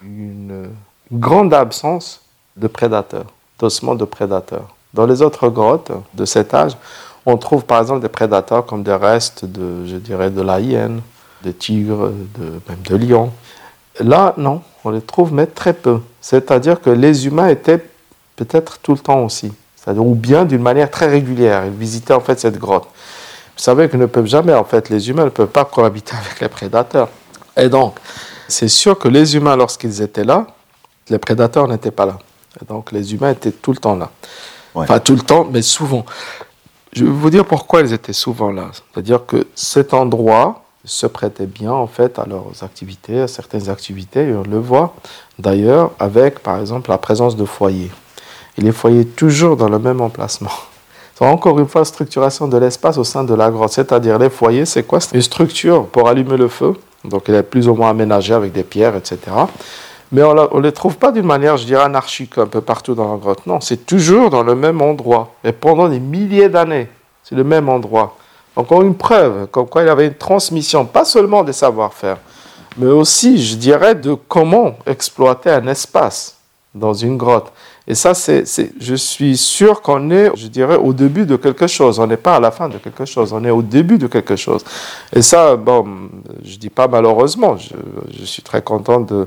une 0.04 0.70
grande 1.12 1.54
absence 1.54 2.22
de 2.56 2.68
prédateurs, 2.68 3.26
d'ossements 3.60 3.96
de 3.96 4.06
prédateurs. 4.06 4.76
Dans 4.94 5.06
les 5.06 5.22
autres 5.22 5.50
grottes 5.50 5.92
de 6.14 6.26
cet 6.26 6.54
âge, 6.54 6.78
on 7.26 7.38
trouve 7.38 7.66
par 7.66 7.82
exemple 7.82 8.02
des 8.02 8.10
prédateurs 8.10 8.66
comme 8.66 8.84
des 8.84 8.96
restes 8.96 9.46
de, 9.46 9.86
je 9.86 9.98
dirais, 9.98 10.30
de 10.30 10.42
la 10.42 10.60
hyène, 10.60 11.02
de 11.44 11.52
tigres, 11.52 12.12
même 12.40 12.82
de 12.90 12.96
lions. 12.96 13.32
Là, 14.00 14.34
non, 14.38 14.62
on 14.84 14.92
les 14.92 15.02
trouve, 15.02 15.34
mais 15.34 15.46
très 15.46 15.74
peu. 15.74 16.00
C'est-à-dire 16.22 16.82
que 16.82 16.90
les 16.90 17.28
humains 17.28 17.50
étaient 17.50 17.84
peut-être 18.36 18.80
tout 18.80 18.94
le 18.94 19.00
temps 19.00 19.24
aussi, 19.24 19.52
ou 19.88 20.16
bien 20.16 20.46
d'une 20.46 20.62
manière 20.62 20.90
très 20.90 21.08
régulière. 21.08 21.66
Ils 21.66 21.72
visitaient 21.72 22.14
en 22.14 22.20
fait 22.20 22.40
cette 22.40 22.58
grotte. 22.58 22.88
Vous 23.58 23.64
savez 23.64 23.90
que 23.90 23.98
ne 23.98 24.06
peuvent 24.06 24.28
jamais, 24.28 24.54
en 24.54 24.64
fait, 24.64 24.90
les 24.90 25.10
humains 25.10 25.26
ne 25.26 25.30
peuvent 25.30 25.48
pas 25.48 25.66
cohabiter 25.66 26.16
avec 26.26 26.40
les 26.40 26.48
prédateurs. 26.50 27.10
Et 27.58 27.70
donc, 27.70 27.96
c'est 28.48 28.68
sûr 28.68 28.98
que 28.98 29.08
les 29.08 29.36
humains, 29.36 29.56
lorsqu'ils 29.56 30.02
étaient 30.02 30.24
là, 30.24 30.48
les 31.10 31.18
prédateurs 31.18 31.68
n'étaient 31.68 31.92
pas 31.92 32.06
là. 32.06 32.20
Et 32.62 32.66
donc, 32.66 32.92
les 32.92 33.14
humains 33.14 33.32
étaient 33.32 33.52
tout 33.52 33.72
le 33.72 33.78
temps 33.78 33.96
là. 33.96 34.12
Enfin, 34.76 35.00
tout 35.00 35.16
le 35.16 35.22
temps, 35.22 35.48
mais 35.52 35.64
souvent. 35.64 36.06
Je 36.94 37.04
vais 37.04 37.10
vous 37.10 37.30
dire 37.30 37.46
pourquoi 37.46 37.82
ils 37.82 37.94
étaient 37.94 38.14
souvent 38.14 38.52
là. 38.52 38.70
C'est-à-dire 38.74 39.26
que 39.26 39.48
cet 39.56 39.94
endroit 39.94 40.64
se 40.86 41.08
prêtait 41.08 41.48
bien, 41.48 41.72
en 41.72 41.88
fait, 41.88 42.20
à 42.20 42.26
leurs 42.26 42.64
activités, 42.64 43.22
à 43.22 43.28
certaines 43.28 43.70
activités, 43.70 44.30
et 44.30 44.34
on 44.34 44.44
le 44.44 44.60
voit 44.60 44.94
d'ailleurs 45.40 45.92
avec, 46.00 46.40
par 46.40 46.60
exemple, 46.60 46.90
la 46.90 46.98
présence 46.98 47.36
de 47.36 47.46
foyers. 47.46 47.92
Et 48.58 48.62
les 48.62 48.72
foyers 48.72 49.06
toujours 49.06 49.58
dans 49.58 49.70
le 49.70 49.80
même 49.80 50.00
emplacement. 50.00 50.52
C'est 51.16 51.26
encore 51.26 51.60
une 51.60 51.68
fois 51.68 51.84
structuration 51.84 52.48
de 52.48 52.58
l'espace 52.58 52.98
au 52.98 53.04
sein 53.04 53.24
de 53.24 53.34
la 53.34 53.50
grotte, 53.50 53.72
c'est-à-dire 53.72 54.20
les 54.20 54.30
foyers, 54.30 54.66
c'est 54.66 54.84
quoi? 54.84 55.00
C'est 55.00 55.16
une 55.16 55.22
structure 55.22 55.88
pour 55.88 56.08
allumer 56.08 56.38
le 56.38 56.48
feu, 56.48 56.74
donc 57.04 57.24
il 57.28 57.36
est 57.36 57.44
plus 57.44 57.68
ou 57.68 57.74
moins 57.74 57.90
aménagé 57.90 58.34
avec 58.34 58.52
des 58.52 58.64
pierres, 58.64 58.96
etc. 58.96 59.20
Mais 60.12 60.24
on 60.24 60.34
ne 60.34 60.62
les 60.62 60.72
trouve 60.72 60.98
pas 60.98 61.12
d'une 61.12 61.26
manière, 61.26 61.58
je 61.58 61.66
dirais, 61.66 61.84
anarchique 61.84 62.38
un 62.38 62.48
peu 62.48 62.62
partout 62.62 62.96
dans 62.96 63.12
la 63.12 63.18
grotte. 63.18 63.46
Non, 63.46 63.60
c'est 63.60 63.86
toujours 63.86 64.30
dans 64.30 64.44
le 64.44 64.56
même 64.56 64.82
endroit. 64.82 65.34
Et 65.44 65.52
pendant 65.52 65.90
des 65.90 66.00
milliers 66.00 66.48
d'années, 66.48 66.88
c'est 67.24 67.36
le 67.36 67.44
même 67.44 67.68
endroit. 67.68 68.16
Encore 68.56 68.82
une 68.82 68.96
preuve, 68.96 69.48
comme 69.48 69.68
quoi 69.68 69.84
il 69.84 69.88
y 69.88 69.90
avait 69.90 70.08
une 70.08 70.16
transmission, 70.16 70.86
pas 70.86 71.06
seulement 71.06 71.44
des 71.44 71.54
savoir-faire, 71.54 72.18
mais 72.78 72.88
aussi, 72.88 73.44
je 73.44 73.56
dirais, 73.56 73.96
de 73.96 74.14
comment 74.14 74.78
exploiter 74.86 75.50
un 75.50 75.68
espace 75.68 76.38
dans 76.74 76.94
une 76.94 77.18
grotte. 77.18 77.52
Et 77.90 77.96
ça, 77.96 78.14
c'est, 78.14 78.44
je 78.82 78.96
suis 78.96 79.38
sûr 79.38 79.82
qu'on 79.82 80.12
est, 80.12 80.32
je 80.36 80.48
dirais, 80.48 80.76
au 80.76 80.92
début 80.92 81.26
de 81.26 81.38
quelque 81.38 81.68
chose. 81.68 82.00
On 82.00 82.08
n'est 82.08 82.18
pas 82.18 82.36
à 82.36 82.40
la 82.42 82.52
fin 82.52 82.68
de 82.68 82.78
quelque 82.78 83.06
chose, 83.06 83.32
on 83.32 83.42
est 83.46 83.50
au 83.50 83.62
début 83.62 83.98
de 83.98 84.08
quelque 84.08 84.36
chose. 84.36 84.66
Et 85.16 85.22
ça, 85.22 85.56
bon, 85.56 85.86
je 86.44 86.58
dis 86.58 86.70
pas 86.70 86.90
malheureusement, 86.90 87.56
je, 87.56 88.26
suis 88.26 88.42
très 88.42 88.62
content 88.62 89.00
de 89.00 89.26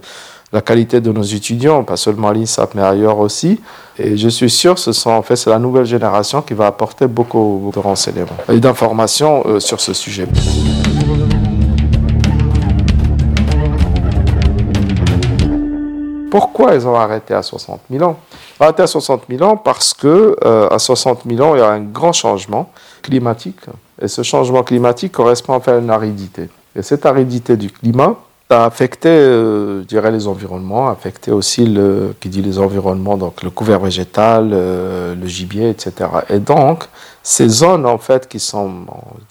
la 0.53 0.61
qualité 0.61 1.01
de 1.01 1.11
nos 1.11 1.23
étudiants, 1.23 1.85
pas 1.85 1.97
seulement 1.97 2.29
à 2.29 2.35
l'INSAP, 2.35 2.75
mais 2.75 2.83
ailleurs 2.83 3.19
aussi. 3.19 3.59
Et 3.99 4.19
je 4.19 4.29
suis 4.29 4.51
sûr 4.51 4.79
ce 4.79 4.93
sont, 4.93 5.11
en 5.11 5.23
fait, 5.23 5.37
c'est 5.37 5.49
la 5.49 5.59
nouvelle 5.59 5.87
génération 5.87 6.43
qui 6.43 6.53
va 6.53 6.67
apporter 6.67 7.07
beaucoup 7.07 7.71
de 7.75 7.79
renseignements 7.79 8.37
et 8.53 8.61
d'informations 8.61 9.43
euh, 9.47 9.61
sur 9.61 9.81
ce 9.81 9.95
sujet. 9.95 10.27
Pourquoi 16.31 16.75
ils 16.75 16.87
ont 16.87 16.95
arrêté 16.95 17.33
à 17.33 17.43
60 17.43 17.81
000 17.91 18.05
ans? 18.05 18.19
Arrêté 18.61 18.83
à 18.83 18.87
60 18.87 19.23
000 19.31 19.43
ans 19.43 19.57
parce 19.57 19.95
que 19.95 20.37
euh, 20.45 20.69
à 20.69 20.79
60 20.79 21.23
000 21.27 21.41
ans, 21.41 21.55
il 21.55 21.61
y 21.61 21.63
a 21.63 21.71
un 21.71 21.81
grand 21.81 22.13
changement 22.13 22.71
climatique. 23.01 23.61
Et 24.01 24.07
ce 24.07 24.23
changement 24.23 24.63
climatique 24.63 25.13
correspond 25.13 25.59
à 25.59 25.73
une 25.73 25.89
aridité. 25.89 26.51
Et 26.77 26.83
cette 26.83 27.07
aridité 27.07 27.57
du 27.57 27.71
climat 27.71 28.17
a 28.51 28.65
affecté, 28.65 29.09
euh, 29.09 29.81
je 29.83 29.87
dirais, 29.87 30.11
les 30.11 30.27
environnements, 30.27 30.89
affecté 30.89 31.31
aussi 31.31 31.65
le, 31.65 32.15
qui 32.21 32.29
dit 32.29 32.43
les 32.43 32.59
environnements, 32.59 33.17
donc 33.17 33.43
le 33.43 33.51
couvert 33.51 33.81
végétal, 33.81 34.51
euh, 34.53 35.15
le 35.15 35.27
gibier, 35.27 35.71
etc. 35.71 36.11
Et 36.29 36.39
donc, 36.39 36.85
ces 37.23 37.49
zones, 37.49 37.87
en 37.87 37.99
fait, 37.99 38.29
qui 38.29 38.41
sont, 38.41 38.71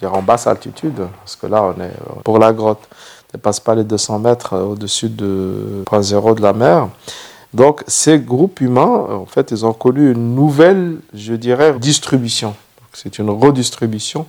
en 0.04 0.22
basse 0.22 0.48
altitude, 0.48 1.02
parce 1.20 1.36
que 1.36 1.48
là, 1.48 1.64
on 1.64 1.82
est, 1.82 1.92
pour 2.24 2.40
la 2.40 2.54
grotte, 2.54 2.88
dépasse 3.32 3.60
pas 3.60 3.76
les 3.76 3.84
200 3.84 4.20
mètres 4.20 4.54
euh, 4.54 4.64
au-dessus 4.64 5.10
de 5.10 5.84
zéro 6.02 6.34
de 6.34 6.42
la 6.42 6.54
mer. 6.54 6.88
Donc 7.54 7.84
ces 7.88 8.20
groupes 8.20 8.62
humains, 8.62 9.08
en 9.10 9.26
fait, 9.26 9.52
ils 9.52 9.66
ont 9.66 9.74
connu 9.74 10.12
une 10.12 10.36
nouvelle, 10.36 10.98
je 11.14 11.34
dirais, 11.34 11.74
distribution. 11.80 12.56
C'est 12.94 13.20
une 13.20 13.30
redistribution. 13.30 14.26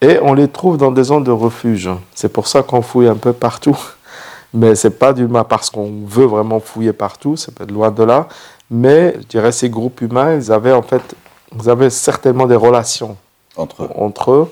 Et 0.00 0.18
on 0.20 0.34
les 0.34 0.48
trouve 0.48 0.76
dans 0.76 0.90
des 0.90 1.04
zones 1.04 1.24
de 1.24 1.30
refuge. 1.30 1.88
C'est 2.14 2.32
pour 2.32 2.46
ça 2.46 2.62
qu'on 2.62 2.82
fouille 2.82 3.08
un 3.08 3.16
peu 3.16 3.32
partout. 3.32 3.78
Mais 4.54 4.74
c'est 4.74 4.98
pas 4.98 5.12
du 5.12 5.26
mal 5.26 5.44
parce 5.48 5.70
qu'on 5.70 6.04
veut 6.06 6.26
vraiment 6.26 6.60
fouiller 6.60 6.92
partout, 6.92 7.36
c'est 7.36 7.58
loin 7.70 7.90
de 7.90 8.04
là. 8.04 8.28
Mais 8.70 9.16
je 9.20 9.26
dirais 9.26 9.50
ces 9.50 9.68
groupes 9.68 10.00
humains, 10.00 10.36
ils 10.36 10.52
avaient 10.52 10.72
en 10.72 10.82
fait, 10.82 11.02
ils 11.58 11.68
avaient 11.68 11.90
certainement 11.90 12.46
des 12.46 12.54
relations 12.54 13.16
entre 13.56 13.84
eux. 13.84 13.88
Entre 13.96 14.30
eux 14.30 14.50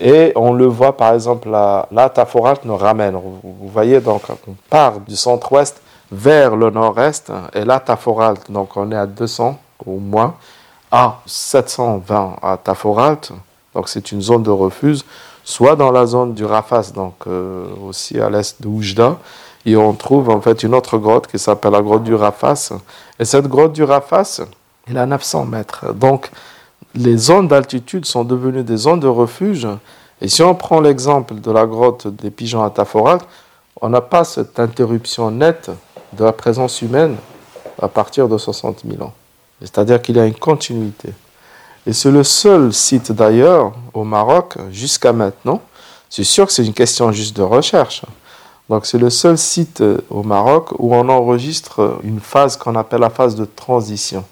et 0.00 0.32
on 0.36 0.52
le 0.52 0.66
voit 0.66 0.96
par 0.96 1.14
exemple, 1.14 1.48
là, 1.48 1.88
là 1.90 2.08
Taforat 2.08 2.56
nous 2.64 2.76
ramène. 2.76 3.14
Vous 3.14 3.68
voyez, 3.68 4.00
donc 4.00 4.22
on 4.46 4.54
part 4.68 5.00
du 5.00 5.16
centre-ouest 5.16 5.80
vers 6.10 6.56
le 6.56 6.70
nord-est, 6.70 7.32
et 7.52 7.64
là 7.64 7.80
Taforalt, 7.80 8.50
donc 8.50 8.76
on 8.76 8.90
est 8.92 8.96
à 8.96 9.06
200 9.06 9.58
au 9.84 9.98
moins, 9.98 10.34
à 10.90 11.20
720 11.26 12.36
à 12.42 12.56
Taforalt, 12.56 13.32
donc 13.74 13.88
c'est 13.88 14.12
une 14.12 14.22
zone 14.22 14.42
de 14.42 14.50
refuge, 14.50 15.00
soit 15.44 15.76
dans 15.76 15.90
la 15.90 16.06
zone 16.06 16.34
du 16.34 16.44
Rafas, 16.44 16.92
donc 16.94 17.14
euh, 17.26 17.66
aussi 17.86 18.18
à 18.20 18.30
l'est 18.30 18.60
de 18.62 18.68
Oujda, 18.68 19.16
et 19.64 19.76
on 19.76 19.92
trouve 19.94 20.30
en 20.30 20.40
fait 20.40 20.62
une 20.62 20.74
autre 20.74 20.98
grotte 20.98 21.26
qui 21.26 21.38
s'appelle 21.38 21.72
la 21.72 21.82
grotte 21.82 22.04
du 22.04 22.14
Rafas, 22.14 22.72
et 23.18 23.24
cette 23.24 23.48
grotte 23.48 23.72
du 23.72 23.82
Rafas, 23.82 24.42
elle 24.88 24.98
a 24.98 25.06
900 25.06 25.44
mètres, 25.46 25.92
donc 25.92 26.30
les 26.96 27.16
zones 27.16 27.48
d'altitude 27.48 28.06
sont 28.06 28.24
devenues 28.24 28.62
des 28.62 28.76
zones 28.76 29.00
de 29.00 29.08
refuge. 29.08 29.68
Et 30.20 30.28
si 30.28 30.42
on 30.42 30.54
prend 30.54 30.80
l'exemple 30.80 31.34
de 31.34 31.50
la 31.50 31.66
grotte 31.66 32.06
des 32.08 32.30
pigeons 32.30 32.64
à 32.64 32.70
Taforal, 32.70 33.18
on 33.80 33.90
n'a 33.90 34.00
pas 34.00 34.24
cette 34.24 34.58
interruption 34.58 35.30
nette 35.30 35.70
de 36.16 36.24
la 36.24 36.32
présence 36.32 36.82
humaine 36.82 37.16
à 37.80 37.88
partir 37.88 38.28
de 38.28 38.38
60 38.38 38.82
000 38.88 39.02
ans. 39.02 39.12
C'est-à-dire 39.60 40.00
qu'il 40.00 40.16
y 40.16 40.20
a 40.20 40.26
une 40.26 40.34
continuité. 40.34 41.10
Et 41.86 41.92
c'est 41.92 42.10
le 42.10 42.24
seul 42.24 42.72
site 42.72 43.12
d'ailleurs 43.12 43.72
au 43.94 44.04
Maroc 44.04 44.56
jusqu'à 44.70 45.12
maintenant. 45.12 45.62
C'est 46.10 46.24
sûr 46.24 46.46
que 46.46 46.52
c'est 46.52 46.64
une 46.64 46.74
question 46.74 47.12
juste 47.12 47.36
de 47.36 47.42
recherche. 47.42 48.02
Donc 48.68 48.86
c'est 48.86 48.98
le 48.98 49.10
seul 49.10 49.38
site 49.38 49.82
au 50.10 50.22
Maroc 50.22 50.70
où 50.78 50.94
on 50.94 51.08
enregistre 51.08 52.00
une 52.02 52.20
phase 52.20 52.56
qu'on 52.56 52.74
appelle 52.74 53.00
la 53.00 53.10
phase 53.10 53.36
de 53.36 53.44
transition. 53.44 54.24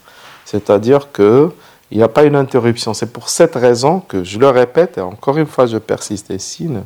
C'est-à-dire 0.45 1.13
que 1.13 1.51
il 1.91 1.99
n'y 1.99 2.03
a 2.03 2.09
pas 2.09 2.25
une 2.25 2.35
interruption. 2.35 2.93
C'est 2.93 3.13
pour 3.13 3.29
cette 3.29 3.55
raison 3.55 4.01
que 4.01 4.25
je 4.25 4.39
le 4.39 4.49
répète, 4.49 4.99
et 4.99 5.01
encore 5.01 5.37
une 5.37 5.47
fois 5.47 5.67
je 5.67 5.79
persiste 5.79 6.31
et 6.31 6.41
signe, 6.41 6.83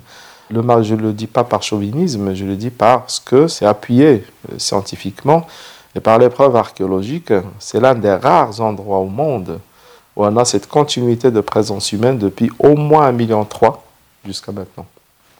le 0.50 0.62
mal, 0.62 0.82
je 0.82 0.94
ne 0.94 1.02
le 1.02 1.12
dis 1.12 1.26
pas 1.26 1.44
par 1.44 1.62
chauvinisme, 1.62 2.34
je 2.34 2.44
le 2.44 2.56
dis 2.56 2.70
parce 2.70 3.20
que 3.20 3.48
c'est 3.48 3.66
appuyé 3.66 4.24
euh, 4.50 4.54
scientifiquement 4.58 5.46
et 5.94 6.00
par 6.00 6.18
les 6.18 6.28
preuves 6.28 6.56
archéologiques. 6.56 7.32
C'est 7.58 7.80
l'un 7.80 7.94
des 7.94 8.14
rares 8.14 8.60
endroits 8.60 8.98
au 8.98 9.06
monde 9.06 9.60
où 10.16 10.24
on 10.24 10.36
a 10.36 10.44
cette 10.44 10.68
continuité 10.68 11.30
de 11.30 11.40
présence 11.40 11.92
humaine 11.92 12.18
depuis 12.18 12.50
au 12.58 12.74
moins 12.76 13.12
1,3 13.12 13.14
million 13.14 13.46
jusqu'à 14.24 14.52
maintenant. 14.52 14.86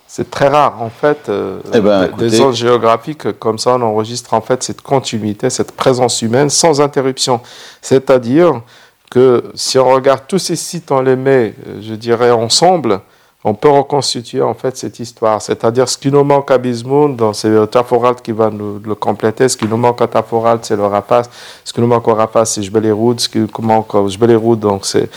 C'est 0.07 0.31
très 0.31 0.49
rare 0.49 0.81
en 0.81 0.89
fait, 0.89 1.29
euh, 1.29 1.61
eh 1.75 1.81
ben, 1.81 2.09
des 2.17 2.31
zones 2.31 2.55
géographiques 2.55 3.39
comme 3.39 3.59
ça, 3.59 3.75
on 3.75 3.83
enregistre 3.83 4.33
en 4.33 4.41
fait 4.41 4.63
cette 4.63 4.81
continuité, 4.81 5.51
cette 5.51 5.73
présence 5.73 6.23
humaine 6.23 6.49
sans 6.49 6.81
interruption. 6.81 7.41
C'est-à-dire 7.83 8.63
que 9.11 9.45
si 9.55 9.79
on 9.79 9.89
regarde 9.91 10.23
tous 10.27 10.39
ces 10.39 10.57
sites, 10.57 10.91
on 10.91 11.01
les 11.01 11.17
met, 11.17 11.55
euh, 11.67 11.81
je 11.83 11.95
dirais, 11.95 12.31
ensemble, 12.31 13.01
on 13.45 13.55
peut 13.55 13.69
reconstituer 13.69 14.43
en 14.43 14.55
fait 14.55 14.77
cette 14.77 14.99
histoire. 14.99 15.41
C'est-à-dire 15.41 15.89
ce 15.89 15.97
qui 15.97 16.11
nous 16.11 16.25
manque 16.25 16.51
à 16.51 16.59
Bismoun, 16.59 17.17
c'est 17.33 17.49
le 17.49 17.69
Taforalt 17.69 18.21
qui 18.21 18.33
va 18.33 18.51
nous 18.51 18.81
le 18.85 18.95
compléter. 18.97 19.49
Ce 19.49 19.57
qui 19.57 19.67
nous 19.69 19.77
manque 19.77 20.03
à 20.03 20.09
Taforalt, 20.09 20.65
c'est 20.65 20.75
le 20.75 20.85
Rapace. 20.85 21.31
Ce 21.65 21.73
qui 21.73 21.81
nous 21.81 21.87
manque 21.87 22.09
au 22.09 22.15
Rapace, 22.15 22.55
c'est 22.55 22.63
Jbeleroud. 22.65 23.21
Ce 23.21 23.29
qui 23.29 23.39
nous 23.39 23.49
manque 23.61 23.95
au 23.95 24.09
Jbeleroud, 24.09 24.59
donc 24.59 24.85
c'est 24.85 25.09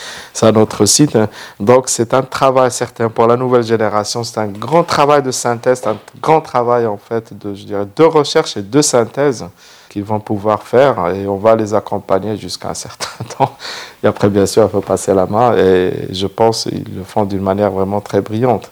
un 0.44 0.56
autre 0.56 0.86
site. 0.86 1.18
Donc 1.60 1.90
c'est 1.90 2.14
un 2.14 2.22
travail 2.22 2.70
certain 2.70 3.10
pour 3.10 3.26
la 3.26 3.36
nouvelle 3.36 3.64
génération. 3.64 4.24
C'est 4.24 4.40
un 4.40 4.48
grand 4.48 4.84
travail 4.84 5.24
de 5.24 5.32
synthèse, 5.32 5.82
un 5.88 5.98
grand 6.22 6.42
travail 6.42 6.86
en 6.86 6.98
fait 6.98 7.36
de, 7.36 7.56
je 7.56 7.64
dirais, 7.64 7.88
de 7.96 8.04
recherche 8.04 8.56
et 8.56 8.62
de 8.62 8.82
synthèse 8.84 9.46
qu'ils 9.91 10.06
vont 10.06 10.21
pouvoir 10.21 10.63
faire 10.63 11.13
et 11.13 11.27
on 11.27 11.36
va 11.36 11.58
les 11.58 11.73
accompagner 11.73 12.38
jusqu'à 12.38 12.69
un 12.69 12.73
certain 12.73 13.23
temps. 13.38 13.58
Et 14.01 14.08
après, 14.08 14.30
bien 14.30 14.45
sûr, 14.45 14.63
il 14.63 14.69
faut 14.69 14.80
passer 14.80 15.13
la 15.13 15.25
main 15.25 15.58
et 15.58 16.08
je 16.12 16.27
pense 16.27 16.63
qu'ils 16.63 16.95
le 16.95 17.04
font 17.04 17.25
d'une 17.25 17.41
manière 17.41 17.71
vraiment 17.71 17.99
très 17.99 18.21
brillante. 18.21 18.71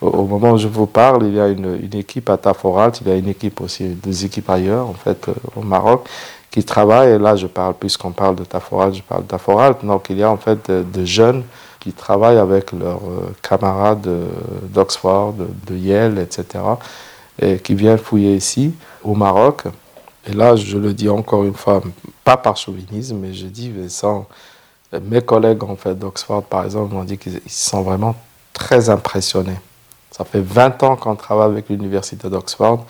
Au, 0.00 0.24
moment 0.24 0.52
où 0.52 0.58
je 0.58 0.68
vous 0.68 0.86
parle, 0.86 1.26
il 1.26 1.34
y 1.34 1.40
a 1.40 1.48
une, 1.48 1.80
équipe 1.92 2.30
à 2.30 2.36
Taforat, 2.36 2.92
il 3.00 3.08
y 3.08 3.10
a 3.10 3.16
une 3.16 3.28
équipe 3.28 3.60
aussi, 3.60 3.88
des 3.88 4.24
équipes 4.24 4.48
ailleurs, 4.48 4.88
en 4.88 4.94
fait, 4.94 5.28
euh, 5.28 5.34
au 5.56 5.62
Maroc, 5.62 6.08
qui 6.50 6.64
travaillent. 6.64 7.14
Et 7.14 7.18
là, 7.18 7.36
je 7.36 7.48
parle, 7.48 7.74
puisqu'on 7.74 8.12
parle 8.12 8.36
de 8.36 8.44
Taforat, 8.44 8.92
je 8.92 9.02
parle 9.02 9.22
de 9.24 9.28
Taforat. 9.28 9.74
Donc, 9.82 10.06
il 10.08 10.18
y 10.18 10.22
a 10.22 10.30
en 10.30 10.38
fait 10.38 10.70
de, 10.70 11.04
jeunes 11.04 11.42
qui 11.80 11.92
travaillent 11.92 12.38
avec 12.38 12.72
leurs 12.72 13.02
euh, 13.08 13.34
camarades 13.42 14.08
d'Oxford, 14.72 15.34
de, 15.34 15.48
de 15.66 15.76
Yale, 15.76 16.18
etc., 16.18 16.44
et 17.42 17.58
qui 17.58 17.74
viennent 17.74 17.98
fouiller 17.98 18.36
ici, 18.36 18.72
au 19.02 19.14
Maroc. 19.14 19.64
Et 20.26 20.32
là, 20.32 20.56
je 20.56 20.76
le 20.76 20.92
dis 20.92 21.08
encore 21.08 21.44
une 21.44 21.54
fois, 21.54 21.82
pas 22.24 22.36
par 22.36 22.56
chauvinisme, 22.56 23.16
mais 23.16 23.32
je 23.32 23.46
dis, 23.46 23.72
mes 25.02 25.20
collègues 25.22 25.64
en 25.64 25.76
fait, 25.76 25.94
d'Oxford, 25.94 26.44
par 26.44 26.64
exemple, 26.64 26.94
m'ont 26.94 27.04
dit 27.04 27.18
qu'ils 27.18 27.40
sont 27.48 27.82
vraiment 27.82 28.14
très 28.52 28.90
impressionnés. 28.90 29.58
Ça 30.10 30.24
fait 30.24 30.40
20 30.40 30.82
ans 30.82 30.96
qu'on 30.96 31.16
travaille 31.16 31.50
avec 31.50 31.68
l'université 31.68 32.28
d'Oxford. 32.28 32.84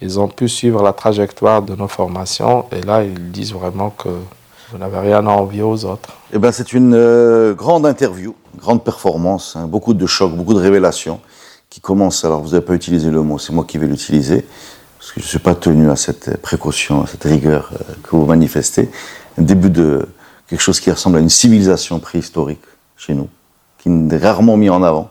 Ils 0.00 0.18
ont 0.18 0.28
pu 0.28 0.48
suivre 0.48 0.82
la 0.82 0.94
trajectoire 0.94 1.60
de 1.60 1.74
nos 1.74 1.88
formations 1.88 2.64
et 2.72 2.80
là, 2.80 3.02
ils 3.04 3.30
disent 3.30 3.52
vraiment 3.52 3.90
que 3.90 4.08
vous 4.72 4.78
n'avez 4.78 4.98
rien 4.98 5.26
à 5.26 5.30
envier 5.30 5.62
aux 5.62 5.84
autres. 5.84 6.10
Eh 6.32 6.38
ben, 6.38 6.52
c'est 6.52 6.72
une 6.72 6.94
euh, 6.94 7.54
grande 7.54 7.84
interview, 7.84 8.34
grande 8.56 8.82
performance, 8.84 9.56
hein, 9.56 9.66
beaucoup 9.66 9.92
de 9.92 10.06
chocs, 10.06 10.32
beaucoup 10.32 10.54
de 10.54 10.60
révélations 10.60 11.20
qui 11.68 11.80
commencent. 11.80 12.24
Alors, 12.24 12.40
vous 12.40 12.50
n'avez 12.50 12.64
pas 12.64 12.74
utilisé 12.74 13.10
le 13.10 13.20
mot, 13.22 13.38
c'est 13.38 13.52
moi 13.52 13.64
qui 13.64 13.78
vais 13.78 13.86
l'utiliser 13.86 14.46
parce 15.10 15.16
que 15.16 15.20
je 15.22 15.26
ne 15.26 15.30
suis 15.30 15.38
pas 15.40 15.56
tenu 15.56 15.90
à 15.90 15.96
cette 15.96 16.40
précaution, 16.40 17.02
à 17.02 17.06
cette 17.08 17.24
rigueur 17.24 17.72
euh, 17.72 17.94
que 18.04 18.10
vous 18.14 18.26
manifestez, 18.26 18.88
un 19.38 19.42
début 19.42 19.70
de 19.70 20.08
quelque 20.46 20.60
chose 20.60 20.78
qui 20.78 20.88
ressemble 20.88 21.16
à 21.16 21.20
une 21.20 21.28
civilisation 21.28 21.98
préhistorique 21.98 22.62
chez 22.96 23.14
nous, 23.14 23.28
qui 23.78 23.88
est 23.88 24.16
rarement 24.18 24.56
mis 24.56 24.70
en 24.70 24.84
avant, 24.84 25.10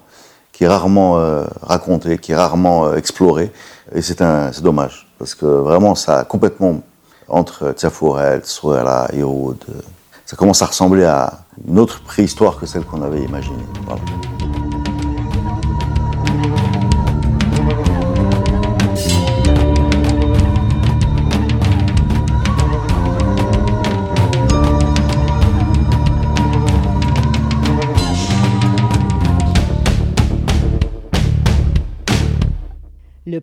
qui 0.54 0.64
est 0.64 0.70
rarement 0.70 1.20
euh, 1.20 1.44
raconté, 1.62 2.18
qui 2.18 2.32
est 2.32 2.36
rarement 2.36 2.86
euh, 2.86 2.96
exploré, 2.96 3.52
et 3.94 4.02
c'est 4.02 4.22
dommage, 4.62 5.06
parce 5.18 5.36
que 5.36 5.46
vraiment 5.46 5.96
ça 5.96 6.20
a 6.20 6.24
complètement, 6.24 6.82
entre 7.28 7.74
Tsafourel, 7.74 8.46
Souela, 8.46 9.10
Hérode, 9.12 9.66
ça 10.26 10.38
commence 10.38 10.62
à 10.62 10.68
ressembler 10.68 11.04
à 11.04 11.40
une 11.68 11.78
autre 11.78 12.02
préhistoire 12.04 12.58
que 12.58 12.66
celle 12.66 12.86
qu'on 12.86 13.02
avait 13.02 13.22
imaginée. 13.22 13.66